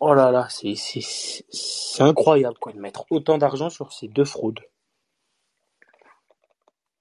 [0.00, 4.24] Oh là là, c'est c'est c'est incroyable, quoi, de mettre autant d'argent sur ces deux
[4.24, 4.60] fraudes.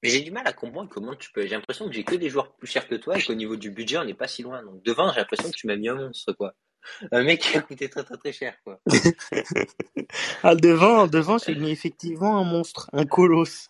[0.03, 1.41] Mais j'ai du mal à comprendre comment tu peux.
[1.43, 3.71] J'ai l'impression que j'ai que des joueurs plus chers que toi et qu'au niveau du
[3.71, 4.63] budget, on n'est pas si loin.
[4.63, 6.53] Donc devant, j'ai l'impression que tu m'as mis un monstre, quoi.
[7.11, 8.79] Un mec qui a coûté très très très cher, quoi.
[10.43, 13.69] ah, devant, devant, j'ai mis effectivement un monstre, un colosse.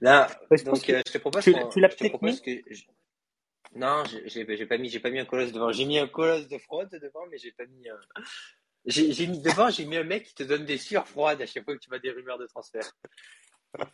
[0.00, 0.28] Là,
[0.64, 1.44] donc euh, je te propose.
[1.44, 2.62] Tu, tu l'as peut-être mis que...
[3.74, 5.72] Non, j'ai pas mis, j'ai pas mis un colosse devant.
[5.72, 7.88] J'ai mis un colosse de fraude devant, mais j'ai pas mis.
[7.88, 7.98] Un...
[8.86, 11.64] J'ai mis devant, j'ai mis un mec qui te donne des sueurs froides à chaque
[11.64, 12.90] fois que tu vas des rumeurs de transfert.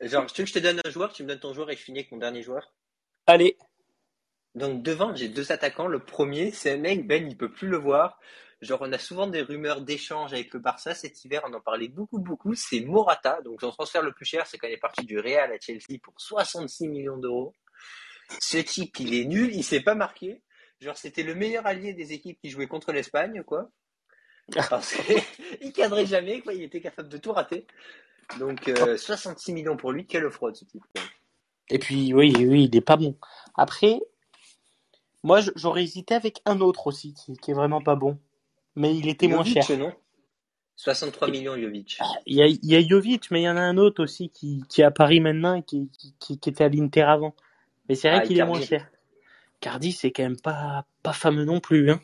[0.00, 1.76] Genre, tu veux que je te donne un joueur, tu me donnes ton joueur et
[1.76, 2.74] je finis avec mon dernier joueur?
[3.26, 3.56] Allez.
[4.54, 5.86] Donc devant, j'ai deux attaquants.
[5.86, 8.20] Le premier, c'est un mec, Ben, il peut plus le voir.
[8.60, 11.42] Genre, on a souvent des rumeurs d'échange avec le Barça cet hiver.
[11.46, 12.54] On en parlait beaucoup, beaucoup.
[12.54, 13.40] C'est Morata.
[13.42, 15.98] Donc, son transfert le plus cher, c'est quand il est parti du Real à Chelsea
[16.02, 17.52] pour 66 millions d'euros.
[18.40, 19.54] Ce type, il est nul.
[19.54, 20.40] Il s'est pas marqué.
[20.80, 23.70] Genre, c'était le meilleur allié des équipes qui jouaient contre l'Espagne, quoi.
[24.70, 26.54] Parce qu'il cadrait jamais, quoi.
[26.54, 27.66] Il était capable de tout rater.
[28.38, 30.06] Donc, 66 euh, millions pour lui.
[30.06, 30.84] Quelle fraude, ce type.
[31.68, 33.18] Et puis, oui, oui, il est pas bon.
[33.56, 34.00] Après,
[35.24, 38.18] moi, j'aurais hésité avec un autre aussi qui, qui est vraiment pas bon.
[38.76, 39.64] Mais il était moins cher.
[39.78, 39.92] non?
[40.76, 41.98] 63 millions, Jovic.
[42.26, 44.28] Il y a, il y a Jovic, mais il y en a un autre aussi
[44.28, 47.34] qui, qui est à Paris maintenant et qui, qui, qui était à l'Inter avant.
[47.88, 48.86] Mais c'est vrai ah, qu'il est moins cher.
[49.60, 51.90] Cardi, c'est quand même pas, pas fameux non plus.
[51.90, 52.00] Hein.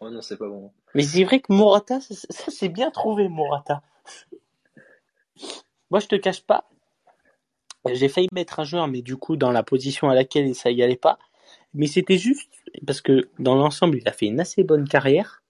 [0.00, 0.72] Oh non, c'est pas bon.
[0.94, 3.82] Mais c'est vrai que Morata, ça, ça c'est bien trouvé, Morata.
[5.90, 6.68] Moi, je te cache pas.
[7.90, 10.82] J'ai failli mettre un joueur, mais du coup, dans la position à laquelle ça y
[10.82, 11.18] allait pas.
[11.74, 12.50] Mais c'était juste
[12.86, 15.42] parce que dans l'ensemble, il a fait une assez bonne carrière.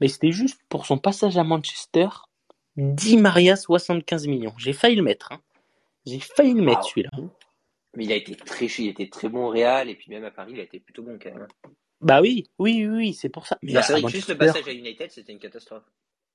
[0.00, 2.08] Mais c'était juste pour son passage à Manchester,
[2.76, 4.54] 10 Maria 75 millions.
[4.58, 5.32] J'ai failli le mettre.
[5.32, 5.40] Hein.
[6.06, 7.10] J'ai failli le mettre celui-là.
[7.96, 10.30] Mais il a été très il était très bon au Real et puis même à
[10.30, 11.42] Paris, il a été plutôt bon quand même.
[11.42, 11.70] Hein.
[12.00, 13.58] Bah oui, oui, oui, c'est pour ça.
[13.62, 15.82] Mais bah, c'est juste le passage à United, c'était une catastrophe.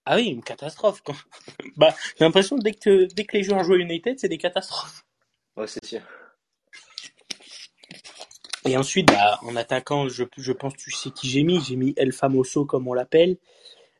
[0.05, 1.01] Ah oui, une catastrophe.
[1.77, 4.37] Bah, j'ai l'impression que dès que dès que les joueurs jouent à United, c'est des
[4.37, 5.05] catastrophes.
[5.55, 6.01] Ouais, c'est sûr.
[8.65, 11.61] Et ensuite, bah, en attaquant, je, je pense, tu sais qui j'ai mis.
[11.61, 13.37] J'ai mis El Famoso, comme on l'appelle,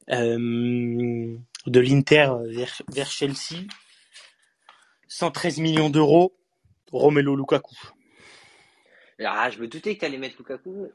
[0.10, 1.36] euh,
[1.68, 3.68] de l'Inter vers, vers Chelsea.
[5.08, 6.34] 113 millions d'euros,
[6.92, 7.76] Romelo Lukaku.
[9.24, 10.88] Ah, je me doutais que tu allais mettre Lukaku.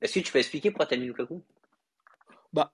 [0.00, 1.42] Est-ce que tu peux expliquer pourquoi tu as mis Lukaku?
[2.52, 2.72] Bah,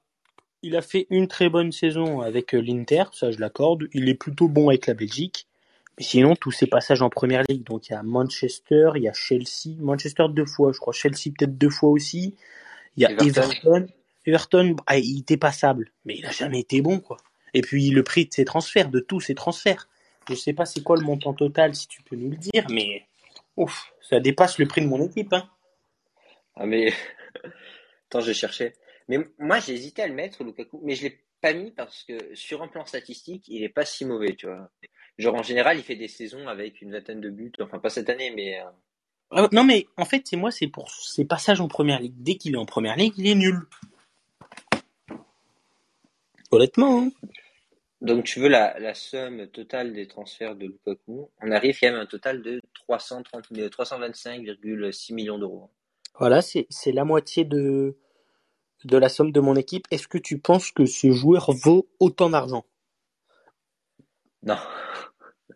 [0.63, 3.89] il a fait une très bonne saison avec euh, l'Inter, ça je l'accorde.
[3.93, 5.49] Il est plutôt bon avec la Belgique.
[6.01, 9.13] Sinon, tous ses passages en première ligue, donc il y a Manchester, il y a
[9.13, 12.35] Chelsea, Manchester deux fois, je crois, Chelsea peut-être deux fois aussi.
[12.97, 13.87] Il y a Everton.
[14.25, 17.19] Everton, bah, il était passable, mais il a jamais été bon, quoi.
[17.53, 19.89] Et puis le prix de ses transferts, de tous ses transferts.
[20.29, 23.07] Je sais pas c'est quoi le montant total, si tu peux nous le dire, mais
[23.57, 25.49] ouf, ça dépasse le prix de mon équipe, hein.
[26.55, 26.93] Ah mais
[28.09, 28.75] attends, je cherchais.
[29.09, 32.35] Mais moi, j'ai hésité à le mettre, Lukaku, mais je l'ai pas mis parce que
[32.35, 34.71] sur un plan statistique, il est pas si mauvais, tu vois.
[35.21, 38.09] Genre en général, il fait des saisons avec une vingtaine de buts, enfin pas cette
[38.09, 38.59] année, mais.
[38.59, 38.65] Euh,
[39.33, 42.15] ah, non, mais en fait, c'est moi, c'est pour ses passages en première ligue.
[42.17, 43.61] Dès qu'il est en première ligue, il est nul.
[46.51, 47.03] Honnêtement.
[47.03, 47.11] Hein.
[48.01, 51.29] Donc tu veux la, somme totale des transferts de Lukaku?
[51.43, 55.69] On arrive quand même à un total de 325,6 millions d'euros.
[56.19, 57.99] Voilà, c'est la moitié de,
[58.85, 59.85] de la somme de mon équipe.
[59.91, 62.65] Est-ce que tu penses que ce joueur vaut autant d'argent?
[64.43, 64.57] Non.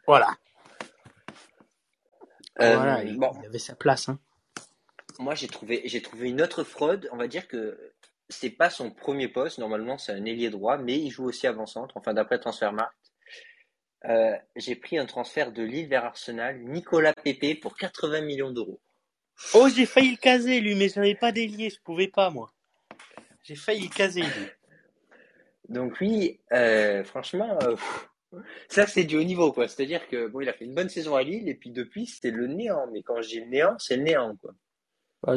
[0.06, 0.36] Voilà.
[2.60, 4.08] Euh, voilà, il, avait sa place.
[4.08, 4.18] Hein.
[5.18, 7.08] Moi, j'ai trouvé, j'ai trouvé une autre fraude.
[7.12, 7.92] On va dire que
[8.28, 9.58] c'est pas son premier poste.
[9.58, 11.96] Normalement, c'est un ailier droit, mais il joue aussi avant-centre.
[11.96, 12.94] Enfin, d'après Transfermarkt.
[14.06, 18.80] Euh, j'ai pris un transfert de Lille vers Arsenal, Nicolas Pepe pour 80 millions d'euros.
[19.54, 22.52] Oh, j'ai failli le caser lui, mais j'avais pas d'ailier, je pouvais pas moi.
[23.42, 24.46] J'ai failli le caser lui.
[25.70, 27.58] Donc oui, euh, franchement,
[28.68, 29.68] ça, c'est du haut niveau, quoi.
[29.68, 32.30] C'est-à-dire que bon, il a fait une bonne saison à Lille et puis depuis, c'est
[32.30, 32.86] le néant.
[32.92, 34.54] Mais quand je dis le néant, c'est le néant, quoi.
[35.22, 35.36] Bah,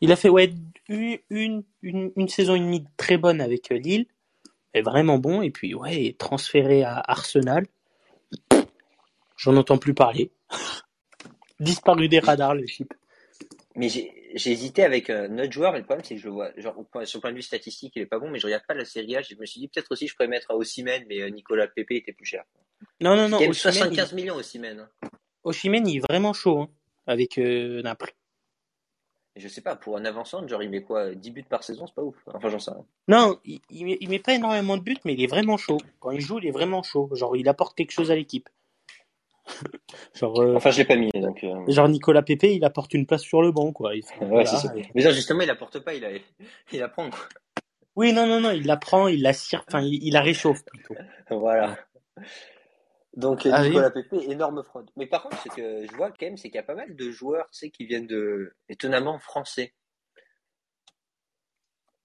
[0.00, 0.52] il a fait ouais
[0.88, 4.06] une, une, une, saison et demie très bonne avec euh, Lille,
[4.74, 5.42] est vraiment bon.
[5.42, 7.66] Et puis ouais, transféré à Arsenal,
[9.36, 10.30] j'en entends plus parler.
[11.60, 12.94] Disparu des radars le chip.
[13.74, 16.50] Mais j'ai j'ai hésité avec notre joueur, mais le problème, c'est que je le vois,
[16.56, 18.74] genre, sur le point de vue statistique, il est pas bon, mais je regarde pas
[18.74, 19.22] la série A.
[19.22, 21.92] Je me suis dit, peut-être aussi, je pourrais mettre à Ossimène, mais euh, Nicolas Pepe
[21.92, 22.44] était plus cher.
[23.00, 23.40] Non, non, non.
[23.40, 24.88] Il 75 millions, Ossimène.
[25.44, 26.70] Ossimène, il est vraiment chaud, hein,
[27.06, 28.14] avec euh, Naples.
[29.36, 31.94] je sais pas, pour un avançant, genre il met quoi 10 buts par saison, c'est
[31.94, 32.16] pas ouf.
[32.26, 32.84] Enfin, j'en sais rien.
[33.08, 35.78] Non, il, il, met, il met pas énormément de buts, mais il est vraiment chaud.
[36.00, 37.10] Quand il joue, il est vraiment chaud.
[37.14, 38.48] Genre, il apporte quelque chose à l'équipe.
[40.14, 41.42] genre, euh, Enfin, je l'ai pas mis, donc.
[41.44, 43.94] euh, genre Nicolas Pépé, il apporte une place sur le banc, quoi.
[43.94, 44.44] Il fait- Ouais, voilà.
[44.46, 44.74] c'est ça.
[44.94, 46.10] Mais justement, il apporte pas, il, a...
[46.72, 47.10] il apprend.
[47.10, 47.18] quoi.
[47.96, 50.64] Oui, non, non, non, il la prend, il la cire, enfin, il, il la réchauffe
[50.64, 50.94] plutôt.
[51.30, 51.78] Voilà.
[53.14, 53.68] Donc, euh, Ah oui.
[53.68, 54.90] Nicolas Pépé, énorme fraude.
[54.96, 56.96] Mais par contre, ce que je vois quand même, c'est qu'il y a pas mal
[56.96, 59.74] de joueurs, tu sais, qui viennent de, étonnamment, français.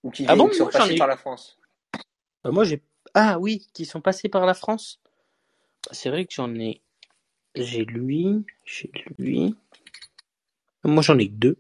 [0.04, 0.50] Ou qui, Ah bon?
[0.50, 1.58] qui sont passés ai- par la France.
[2.44, 2.82] Bah, moi, j'ai.
[3.14, 5.00] Ah oui, qui sont passés par la France.
[5.92, 6.82] C'est vrai que j'en ai.
[7.56, 9.56] J'ai lui, j'ai lui.
[10.84, 11.58] Moi, j'en ai que deux.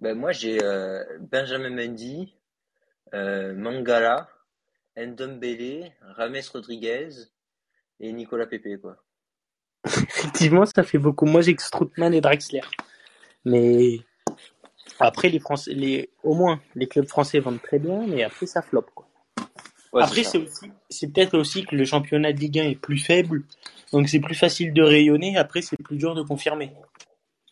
[0.00, 2.34] Ben, moi, j'ai euh, Benjamin Mendy,
[3.14, 4.28] euh, Mangala,
[4.96, 7.08] Ndombele, Rames Rodriguez
[8.00, 8.96] et Nicolas Pépé, quoi.
[9.84, 11.26] Effectivement, ça fait beaucoup.
[11.26, 12.60] Moi, j'ai que Strootman et Drexler.
[13.44, 14.00] Mais
[15.00, 16.10] après, les Français, les...
[16.22, 18.90] au moins, les clubs français vendent très bien, mais après, ça floppe.
[18.94, 19.07] Quoi.
[19.92, 22.98] Ouais, après, c'est aussi, c'est peut-être aussi que le championnat de Ligue 1 est plus
[22.98, 23.44] faible,
[23.92, 25.36] donc c'est plus facile de rayonner.
[25.38, 26.72] Après, c'est plus dur de confirmer.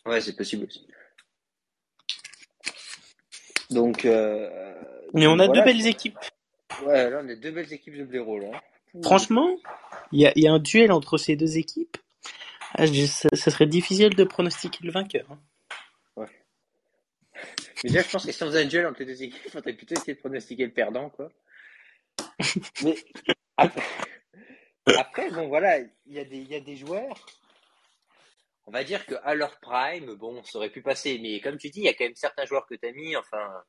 [0.04, 0.86] Ouais, c'est possible aussi.
[3.70, 4.74] Donc, euh,
[5.14, 5.52] Mais on a voilà.
[5.60, 6.18] deux belles équipes.
[6.84, 8.50] Ouais, là, on a deux belles équipes de blaireaux, là.
[9.02, 9.56] Franchement,
[10.12, 11.96] il y a, il y a un duel entre ces deux équipes.
[12.74, 15.26] Ah, je- ça, ça serait difficile de pronostiquer le vainqueur.
[15.30, 15.38] hein.
[17.84, 19.50] Mais déjà, je pense que si on faisait un duel entre les deux équipes, il
[19.50, 21.30] faudrait plutôt essayer de pronostiquer le perdant, quoi.
[22.82, 22.96] Mais
[23.56, 23.82] après,
[24.96, 27.14] après, bon, voilà, il y, a des- il y a des joueurs.
[28.66, 31.18] On va dire qu'à leur prime, bon, ça aurait pu passer.
[31.22, 33.16] Mais comme tu dis, il y a quand même certains joueurs que tu as mis,
[33.16, 33.62] enfin.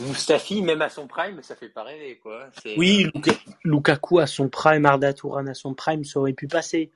[0.00, 2.48] Mustafi, même à son prime, ça fait pas rêver, quoi.
[2.76, 6.90] Oui, Luka- Lukaku à son prime, Arda Touran à son prime, ça aurait pu passer.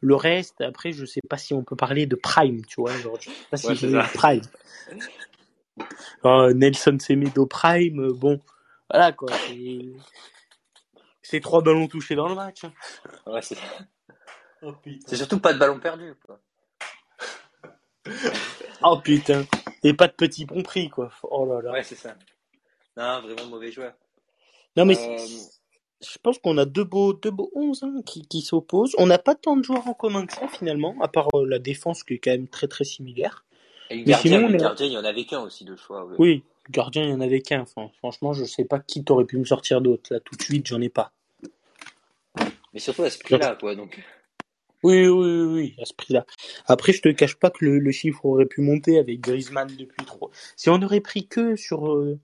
[0.00, 2.92] Le reste, après, je sais pas si on peut parler de prime, tu vois.
[2.92, 4.40] Genre, je sais pas si Ouais, prime.
[6.24, 8.40] Euh, Nelson Semedo prime, euh, bon,
[8.90, 9.28] voilà quoi.
[9.46, 9.92] c'est-
[11.22, 12.64] C'est trois ballons touchés dans le match.
[12.64, 12.72] hein.
[13.26, 13.56] Ouais, c'est
[14.62, 14.74] Oh
[15.06, 16.40] c'est surtout pas de ballon perdu, quoi.
[18.82, 19.44] Oh putain.
[19.84, 21.10] Et pas de petits bons prix quoi.
[21.22, 21.72] Oh là là.
[21.72, 22.14] Ouais, c'est ça.
[22.96, 23.92] Non, vraiment mauvais joueur.
[24.76, 25.50] Non mais Euh, c'est-
[26.00, 28.94] je pense qu'on a deux beaux, deux beaux 11 hein, qui, qui s'opposent.
[28.98, 31.58] On n'a pas tant de joueurs en commun que ça finalement, à part euh, la
[31.58, 33.44] défense qui est quand même très très similaire.
[33.90, 35.64] Et le Mais gardien, sinon, le on est- gardien, il y en avait qu'un aussi
[35.64, 36.04] de choix.
[36.04, 36.16] ouais.
[36.18, 37.62] Oui, gardien, il y en avait qu'un.
[37.62, 40.12] Enfin, franchement, je sais pas qui t'aurait pu me sortir d'autre.
[40.12, 41.12] Là, tout de suite, j'en ai pas.
[42.72, 43.74] Mais surtout à ce prix-là, quoi.
[43.74, 43.98] Donc,
[44.82, 46.24] Oui, oui, oui, à ce prix-là.
[46.66, 50.04] Après, je te cache pas que le, le chiffre aurait pu monter avec Griezmann depuis
[50.04, 50.30] trop.
[50.56, 52.18] Si on aurait pris que sur, euh,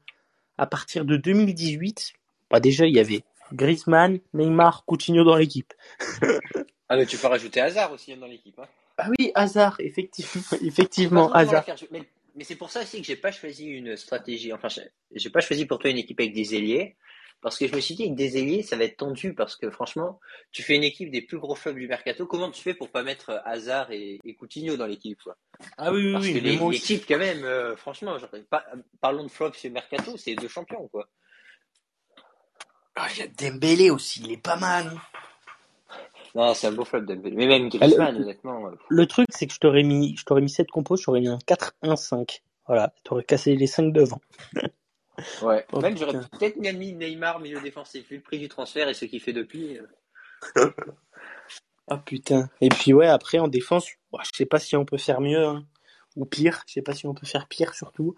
[0.59, 2.13] à partir de 2018,
[2.51, 5.73] bah déjà, il y avait Griezmann, Neymar, Coutinho dans l'équipe.
[6.89, 8.59] ah, mais tu peux rajouter Hazard aussi hein, dans l'équipe.
[8.59, 8.69] Hein.
[8.99, 11.77] Ah oui, Hazard, effectivement, effectivement, vraiment la Hazard.
[11.91, 12.03] Mais,
[12.35, 14.53] mais c'est pour ça aussi que j'ai pas choisi une stratégie.
[14.53, 16.97] Enfin, j'ai- pas choisi pour toi une équipe avec des ailiers.
[17.41, 19.35] Parce que je me suis dit que des ailiers, ça va être tendu.
[19.35, 20.19] Parce que franchement,
[20.51, 22.27] tu fais une équipe des plus gros flops du mercato.
[22.27, 25.37] Comment tu fais pour pas mettre Hazard et, et Coutinho dans l'équipe quoi
[25.77, 28.65] Ah oui, oui, Parce oui, que l'équipe, quand même, euh, franchement, genre, pas-
[29.01, 31.09] parlons de flops chez mercato, c'est deux champions quoi.
[32.97, 34.91] Ah, il y a Dembélé aussi, il est pas mal.
[36.35, 37.37] Non, c'est un beau flop Dembélé.
[37.37, 38.67] Mais même Griezmann, honnêtement.
[38.67, 41.29] euh, Le truc, c'est que je t'aurais mis, je t'aurais mis 7 compos, j'aurais mis
[41.29, 42.41] un 4-1-5.
[42.67, 44.21] Voilà, t'aurais cassé les 5 devant.
[45.43, 45.65] Ouais.
[45.73, 48.09] Oh, Même j'aurais peut-être mis Neymar milieu défensif.
[48.09, 49.79] Vu le prix du transfert et ce qu'il fait depuis.
[50.57, 50.71] euh,
[51.87, 52.49] Ah putain.
[52.61, 55.65] Et puis ouais, après en défense, je sais pas si on peut faire mieux, hein.
[56.17, 56.63] ou pire.
[56.67, 58.17] Je sais pas si on peut faire pire surtout.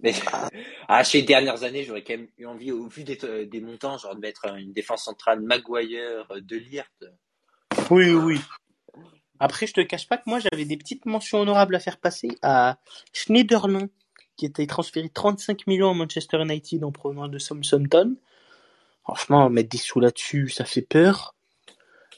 [0.00, 0.12] Mais
[0.88, 3.60] ah, chez les dernières années, j'aurais quand même eu envie, au vu des, euh, des
[3.60, 6.84] montants, genre de mettre une défense centrale Maguire, De Ligt.
[7.90, 8.40] Oui, oui.
[9.40, 12.30] Après, je te cache pas que moi j'avais des petites mentions honorables à faire passer
[12.42, 12.78] à
[13.12, 13.88] Schneiderlin,
[14.36, 18.16] qui était transféré 35 millions à Manchester United en provenance de Southampton.
[19.02, 21.34] Franchement, mettre des sous là-dessus, ça fait peur.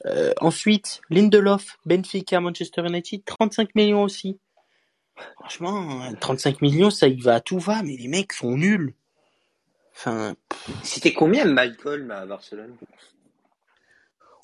[0.07, 4.39] Euh, ensuite, Lindelof, Benfica, Manchester United, 35 millions aussi.
[5.39, 8.95] Franchement, euh, 35 millions, ça y va à tout va, mais les mecs sont nuls.
[9.93, 10.35] Enfin,
[10.83, 12.75] C'était combien Malcolm à Barcelone?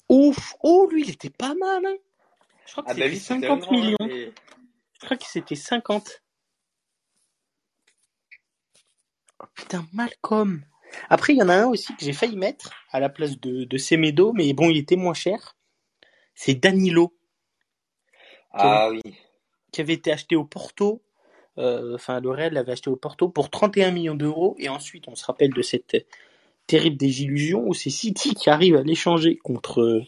[0.09, 1.97] Ouf, oh, lui, il était pas mal, hein.
[2.67, 4.33] Je crois que Ah bah c'était oui, c'était un 50 grand, hein, millions.
[4.95, 6.23] Je crois que c'était 50.
[9.41, 10.65] Oh, putain, Malcolm.
[11.11, 13.65] Après, il y en a un aussi que j'ai failli mettre à la place de,
[13.65, 15.57] de Semedo, mais bon, il était moins cher.
[16.35, 17.17] C'est Danilo,
[18.53, 19.01] Ah oui.
[19.73, 21.03] qui avait été acheté au Porto.
[21.59, 24.55] Euh, Enfin, le Real l'avait acheté au Porto pour 31 millions d'euros.
[24.59, 25.97] Et ensuite, on se rappelle de cette
[26.67, 30.03] terrible désillusion où c'est City qui arrive à l'échanger contre,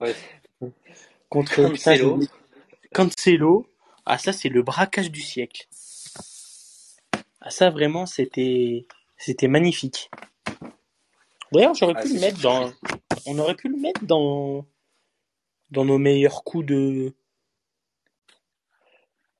[0.00, 0.14] Ouais.
[1.28, 2.18] contre Cancelo.
[2.18, 2.34] putain,
[2.92, 3.66] Cancelo
[4.06, 5.66] Ah, ça, c'est le braquage du siècle.
[7.40, 10.10] Ah, ça, vraiment, c'était, c'était magnifique.
[11.52, 12.72] D'ailleurs, j'aurais Ah, pu le mettre dans,
[13.26, 14.66] on aurait pu le mettre dans,
[15.70, 17.14] dans nos meilleurs coups de,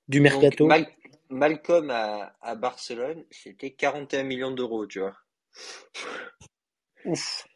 [0.08, 0.66] du Donc, mercato.
[0.66, 0.92] Mal-
[1.30, 5.16] Malcolm à, à Barcelone, c'était 41 millions d'euros, tu vois.
[7.04, 7.46] Ouf.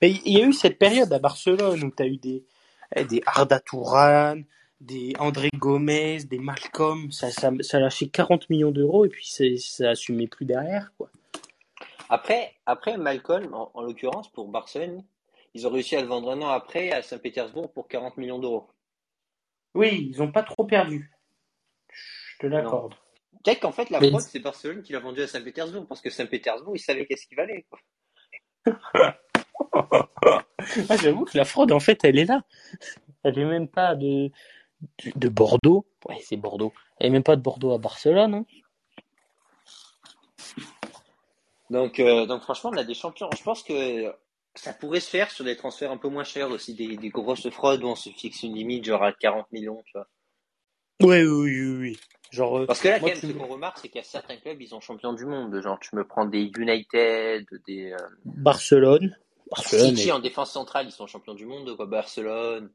[0.00, 2.44] Mais il y a eu cette période à Barcelone où tu as eu des,
[2.94, 4.40] eh, des Arda Touran,
[4.80, 7.10] des André Gomez, des Malcolm.
[7.10, 10.92] Ça, ça, ça a lâché 40 millions d'euros et puis c'est- ça assumait plus derrière,
[10.96, 11.10] quoi.
[12.08, 15.04] Après, après Malcolm, en, en l'occurrence, pour Barcelone,
[15.54, 18.68] ils ont réussi à le vendre un an après à Saint-Pétersbourg pour 40 millions d'euros.
[19.74, 21.10] Oui, ils ont pas trop perdu.
[21.88, 22.94] Je te l'accorde.
[23.44, 26.76] Peut-être qu'en fait, la fraude, c'est Barcelone qui l'a vendu à Saint-Pétersbourg, parce que Saint-Pétersbourg,
[26.76, 27.66] ils savaient qu'est-ce qu'il valait.
[30.88, 32.42] Ah, j'avoue que la fraude, en fait, elle est là.
[33.22, 34.30] Elle est même pas de,
[35.04, 35.86] de, de Bordeaux.
[36.06, 36.72] Ouais, c'est Bordeaux.
[36.98, 38.34] Elle est même pas de Bordeaux à Barcelone.
[38.34, 38.44] Hein.
[41.70, 43.30] Donc, euh, donc franchement, on a des champions.
[43.36, 44.12] Je pense que
[44.54, 47.48] ça pourrait se faire sur des transferts un peu moins chers aussi, des, des grosses
[47.50, 50.08] fraudes où on se fixe une limite, genre à 40 millions, tu vois.
[51.00, 52.00] Ouais, oui, oui, oui.
[52.30, 54.04] Genre, euh, Parce que là, Moi, quand même, tu ce qu'on remarque, c'est qu'il y
[54.04, 55.60] a certains clubs, ils sont champions du monde.
[55.60, 59.16] Genre, tu me prends des United, des euh, Barcelone.
[59.50, 61.86] Barcelone City et en défense centrale, ils sont champions du monde, quoi.
[61.86, 62.70] Barcelone.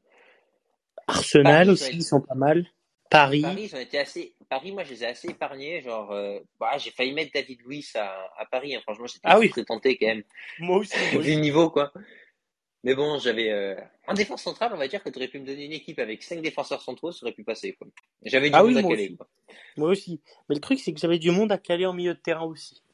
[1.06, 2.66] Arsenal Paris, aussi, ils sont pas mal.
[3.08, 3.40] Paris.
[3.42, 4.34] Paris, ont été assez.
[4.50, 5.80] Paris, moi, je les ai assez épargnés.
[5.80, 8.74] Genre, euh, bah, j'ai failli mettre David Luiz à, à Paris.
[8.74, 8.80] hein.
[8.82, 9.48] Franchement, j'étais Ah oui.
[9.48, 10.22] très tenté quand même,
[10.58, 10.96] Moi aussi.
[10.98, 11.34] moi vu aussi.
[11.36, 11.92] le niveau, quoi.
[12.86, 13.74] Mais bon, j'avais euh,
[14.06, 16.22] en défense centrale, on va dire que tu aurais pu me donner une équipe avec
[16.22, 17.88] cinq défenseurs centraux, ça aurait pu passer, quoi.
[18.22, 19.16] J'avais du Ah monde oui, à moi caler, aussi.
[19.16, 19.26] quoi.
[19.76, 20.20] Moi aussi.
[20.48, 22.84] Mais le truc, c'est que j'avais du monde à caler en milieu de terrain aussi.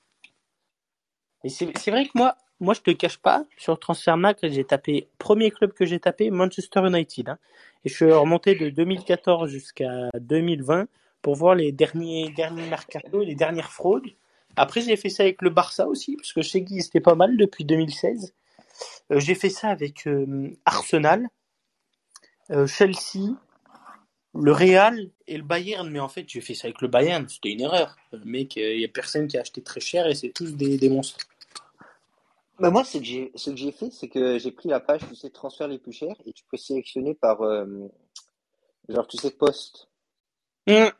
[1.44, 5.08] Et c'est c'est vrai que moi, moi, je te cache pas, sur Transfermarkt, j'ai tapé,
[5.18, 7.28] premier club que j'ai tapé, Manchester United.
[7.28, 7.38] hein.
[7.84, 10.86] Et je suis remonté de 2014 jusqu'à 2020
[11.20, 14.08] pour voir les derniers, derniers mercato, les dernières fraudes.
[14.56, 17.14] Après, j'ai fait ça avec le Barça aussi, parce que je sais qu'il était pas
[17.14, 18.32] mal depuis 2016.
[19.10, 21.28] Euh, j'ai fait ça avec euh, Arsenal,
[22.50, 23.34] euh, Chelsea,
[24.34, 27.50] le Real et le Bayern, mais en fait, j'ai fait ça avec le Bayern, c'était
[27.50, 27.96] une erreur.
[28.12, 30.78] Le mec, il y a personne qui a acheté très cher et c'est tous des,
[30.78, 31.18] des monstres.
[32.58, 35.00] Bah moi, ce que j'ai, ce que j'ai fait, c'est que j'ai pris la page,
[35.08, 37.66] tu sais, transferts les plus chers, et tu peux sélectionner par, euh,
[38.88, 39.88] genre, tu sais, poste.
[40.68, 40.92] Hum,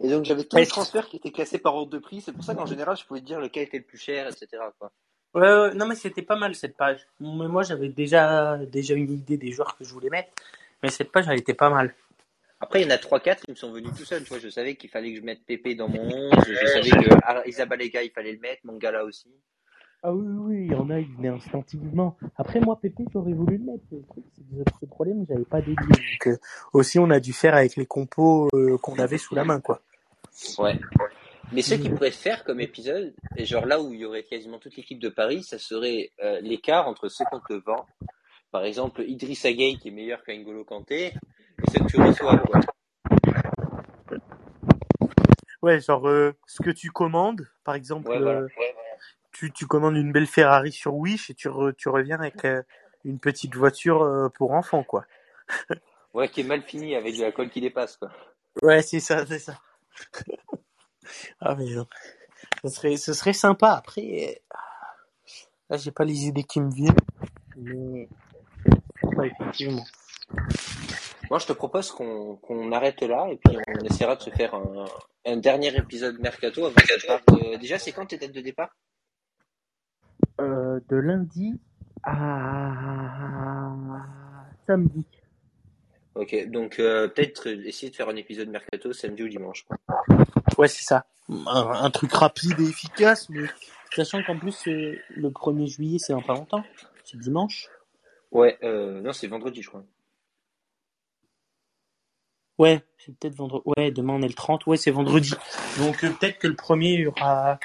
[0.00, 2.20] Et donc, j'avais tous les transferts qui étaient classés par ordre de prix.
[2.20, 4.48] C'est pour ça qu'en général, je pouvais te dire lequel était le plus cher, etc.,
[4.78, 4.92] quoi.
[5.34, 7.06] Ouais, ouais, non, mais c'était pas mal cette page.
[7.20, 10.30] Mais moi, j'avais déjà, déjà une idée des joueurs que je voulais mettre,
[10.82, 11.94] mais cette page, elle était pas mal.
[12.60, 14.22] Après, il y en a 3-4 qui me sont venus tout seuls.
[14.22, 16.32] Tu vois, je savais qu'il fallait que je mette Pépé dans mon 11.
[16.46, 18.60] Je savais que Isabalega, il fallait le mettre.
[18.64, 19.28] Mangala aussi.
[20.04, 22.16] Ah oui, oui, il y en a, il venait instinctivement.
[22.36, 23.84] Après, moi, Pépé, j'aurais voulu le mettre.
[23.90, 25.74] Le truc, c'est que ce problème, j'avais pas dédié.
[25.76, 26.36] Donc, euh,
[26.72, 29.80] aussi, on a dû faire avec les compos euh, qu'on avait sous la main, quoi.
[30.58, 30.78] Ouais.
[31.52, 34.22] Mais ce qui pourrait se faire comme épisode, et genre là où il y aurait
[34.22, 37.86] quasiment toute l'équipe de Paris, ça serait euh, l'écart entre ceux qu'on te vend.
[38.50, 42.60] Par exemple, Idrissa Gueye qui est meilleur qu'Angolo Kanté, et ceux que tu reçois, quoi.
[45.62, 48.40] Ouais, genre, euh, ce que tu commandes, par exemple, Ouais, voilà.
[48.40, 48.48] euh,
[49.32, 52.46] tu, tu commandes une belle Ferrari sur Wish et tu, re- tu reviens avec
[53.04, 55.04] une petite voiture pour enfants, quoi.
[56.14, 58.10] Ouais, qui est mal fini avec de la colle qui dépasse, quoi.
[58.62, 59.58] Ouais, c'est ça, c'est ça.
[61.40, 61.86] ah, mais non.
[62.62, 63.72] Ce serait, ce serait sympa.
[63.72, 64.56] Après, euh,
[65.70, 66.94] là, j'ai pas les idées qui me viennent.
[67.56, 68.08] Mais,
[69.16, 69.84] ouais, effectivement.
[71.30, 74.54] Moi, je te propose qu'on qu'on arrête là et puis on essaiera de se faire
[74.54, 74.84] un,
[75.26, 77.24] un dernier épisode mercato avant que je parte.
[77.28, 78.74] de- Déjà, c'est quand tes dates de départ?
[80.40, 81.58] Euh, de lundi
[82.04, 83.72] à
[84.66, 85.04] samedi.
[86.14, 89.64] Ok, donc euh, peut-être essayer de faire un épisode mercato samedi ou dimanche.
[89.64, 89.76] quoi.
[90.58, 91.04] Ouais, c'est ça.
[91.28, 93.48] Un, un truc rapide et efficace, mais
[93.94, 96.64] sachant qu'en plus, euh, le 1er juillet, c'est dans pas longtemps.
[97.04, 97.68] C'est dimanche.
[98.30, 99.84] Ouais, euh, non, c'est vendredi, je crois.
[102.58, 103.64] Ouais, c'est peut-être vendredi.
[103.76, 104.66] Ouais, demain on est le 30.
[104.66, 105.34] Ouais, c'est vendredi.
[105.78, 107.58] Donc euh, peut-être que le premier il y aura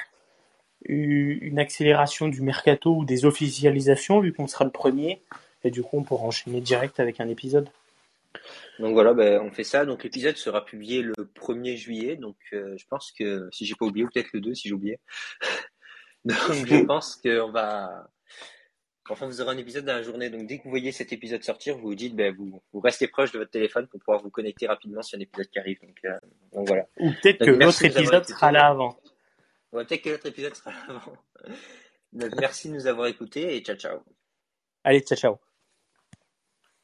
[0.84, 5.22] eu une accélération du mercato ou des officialisations vu qu'on sera le premier.
[5.64, 7.68] Et du coup, on pourra enchaîner direct avec un épisode.
[8.78, 9.84] Donc voilà, ben, on fait ça.
[9.84, 12.16] Donc l'épisode sera publié le 1er juillet.
[12.16, 14.74] Donc euh, je pense que si j'ai pas oublié, ou peut-être le 2 si j'ai
[14.74, 15.00] oublié.
[16.24, 18.08] donc je pense qu'on va.
[19.10, 20.28] Enfin, vous aurez un épisode dans la journée.
[20.28, 23.08] Donc dès que vous voyez cet épisode sortir, vous vous dites, ben, vous, vous restez
[23.08, 25.80] proche de votre téléphone pour pouvoir vous connecter rapidement sur un épisode qui arrive.
[25.80, 26.18] Donc, euh,
[26.52, 26.84] donc voilà.
[26.98, 28.98] Ou peut-être que l'autre épisode sera là avant.
[29.72, 31.16] Ouais, peut-être que l'autre épisode sera avant.
[32.12, 34.00] Donc, merci de nous avoir écoutés et ciao ciao.
[34.82, 35.38] Allez, ciao, ciao.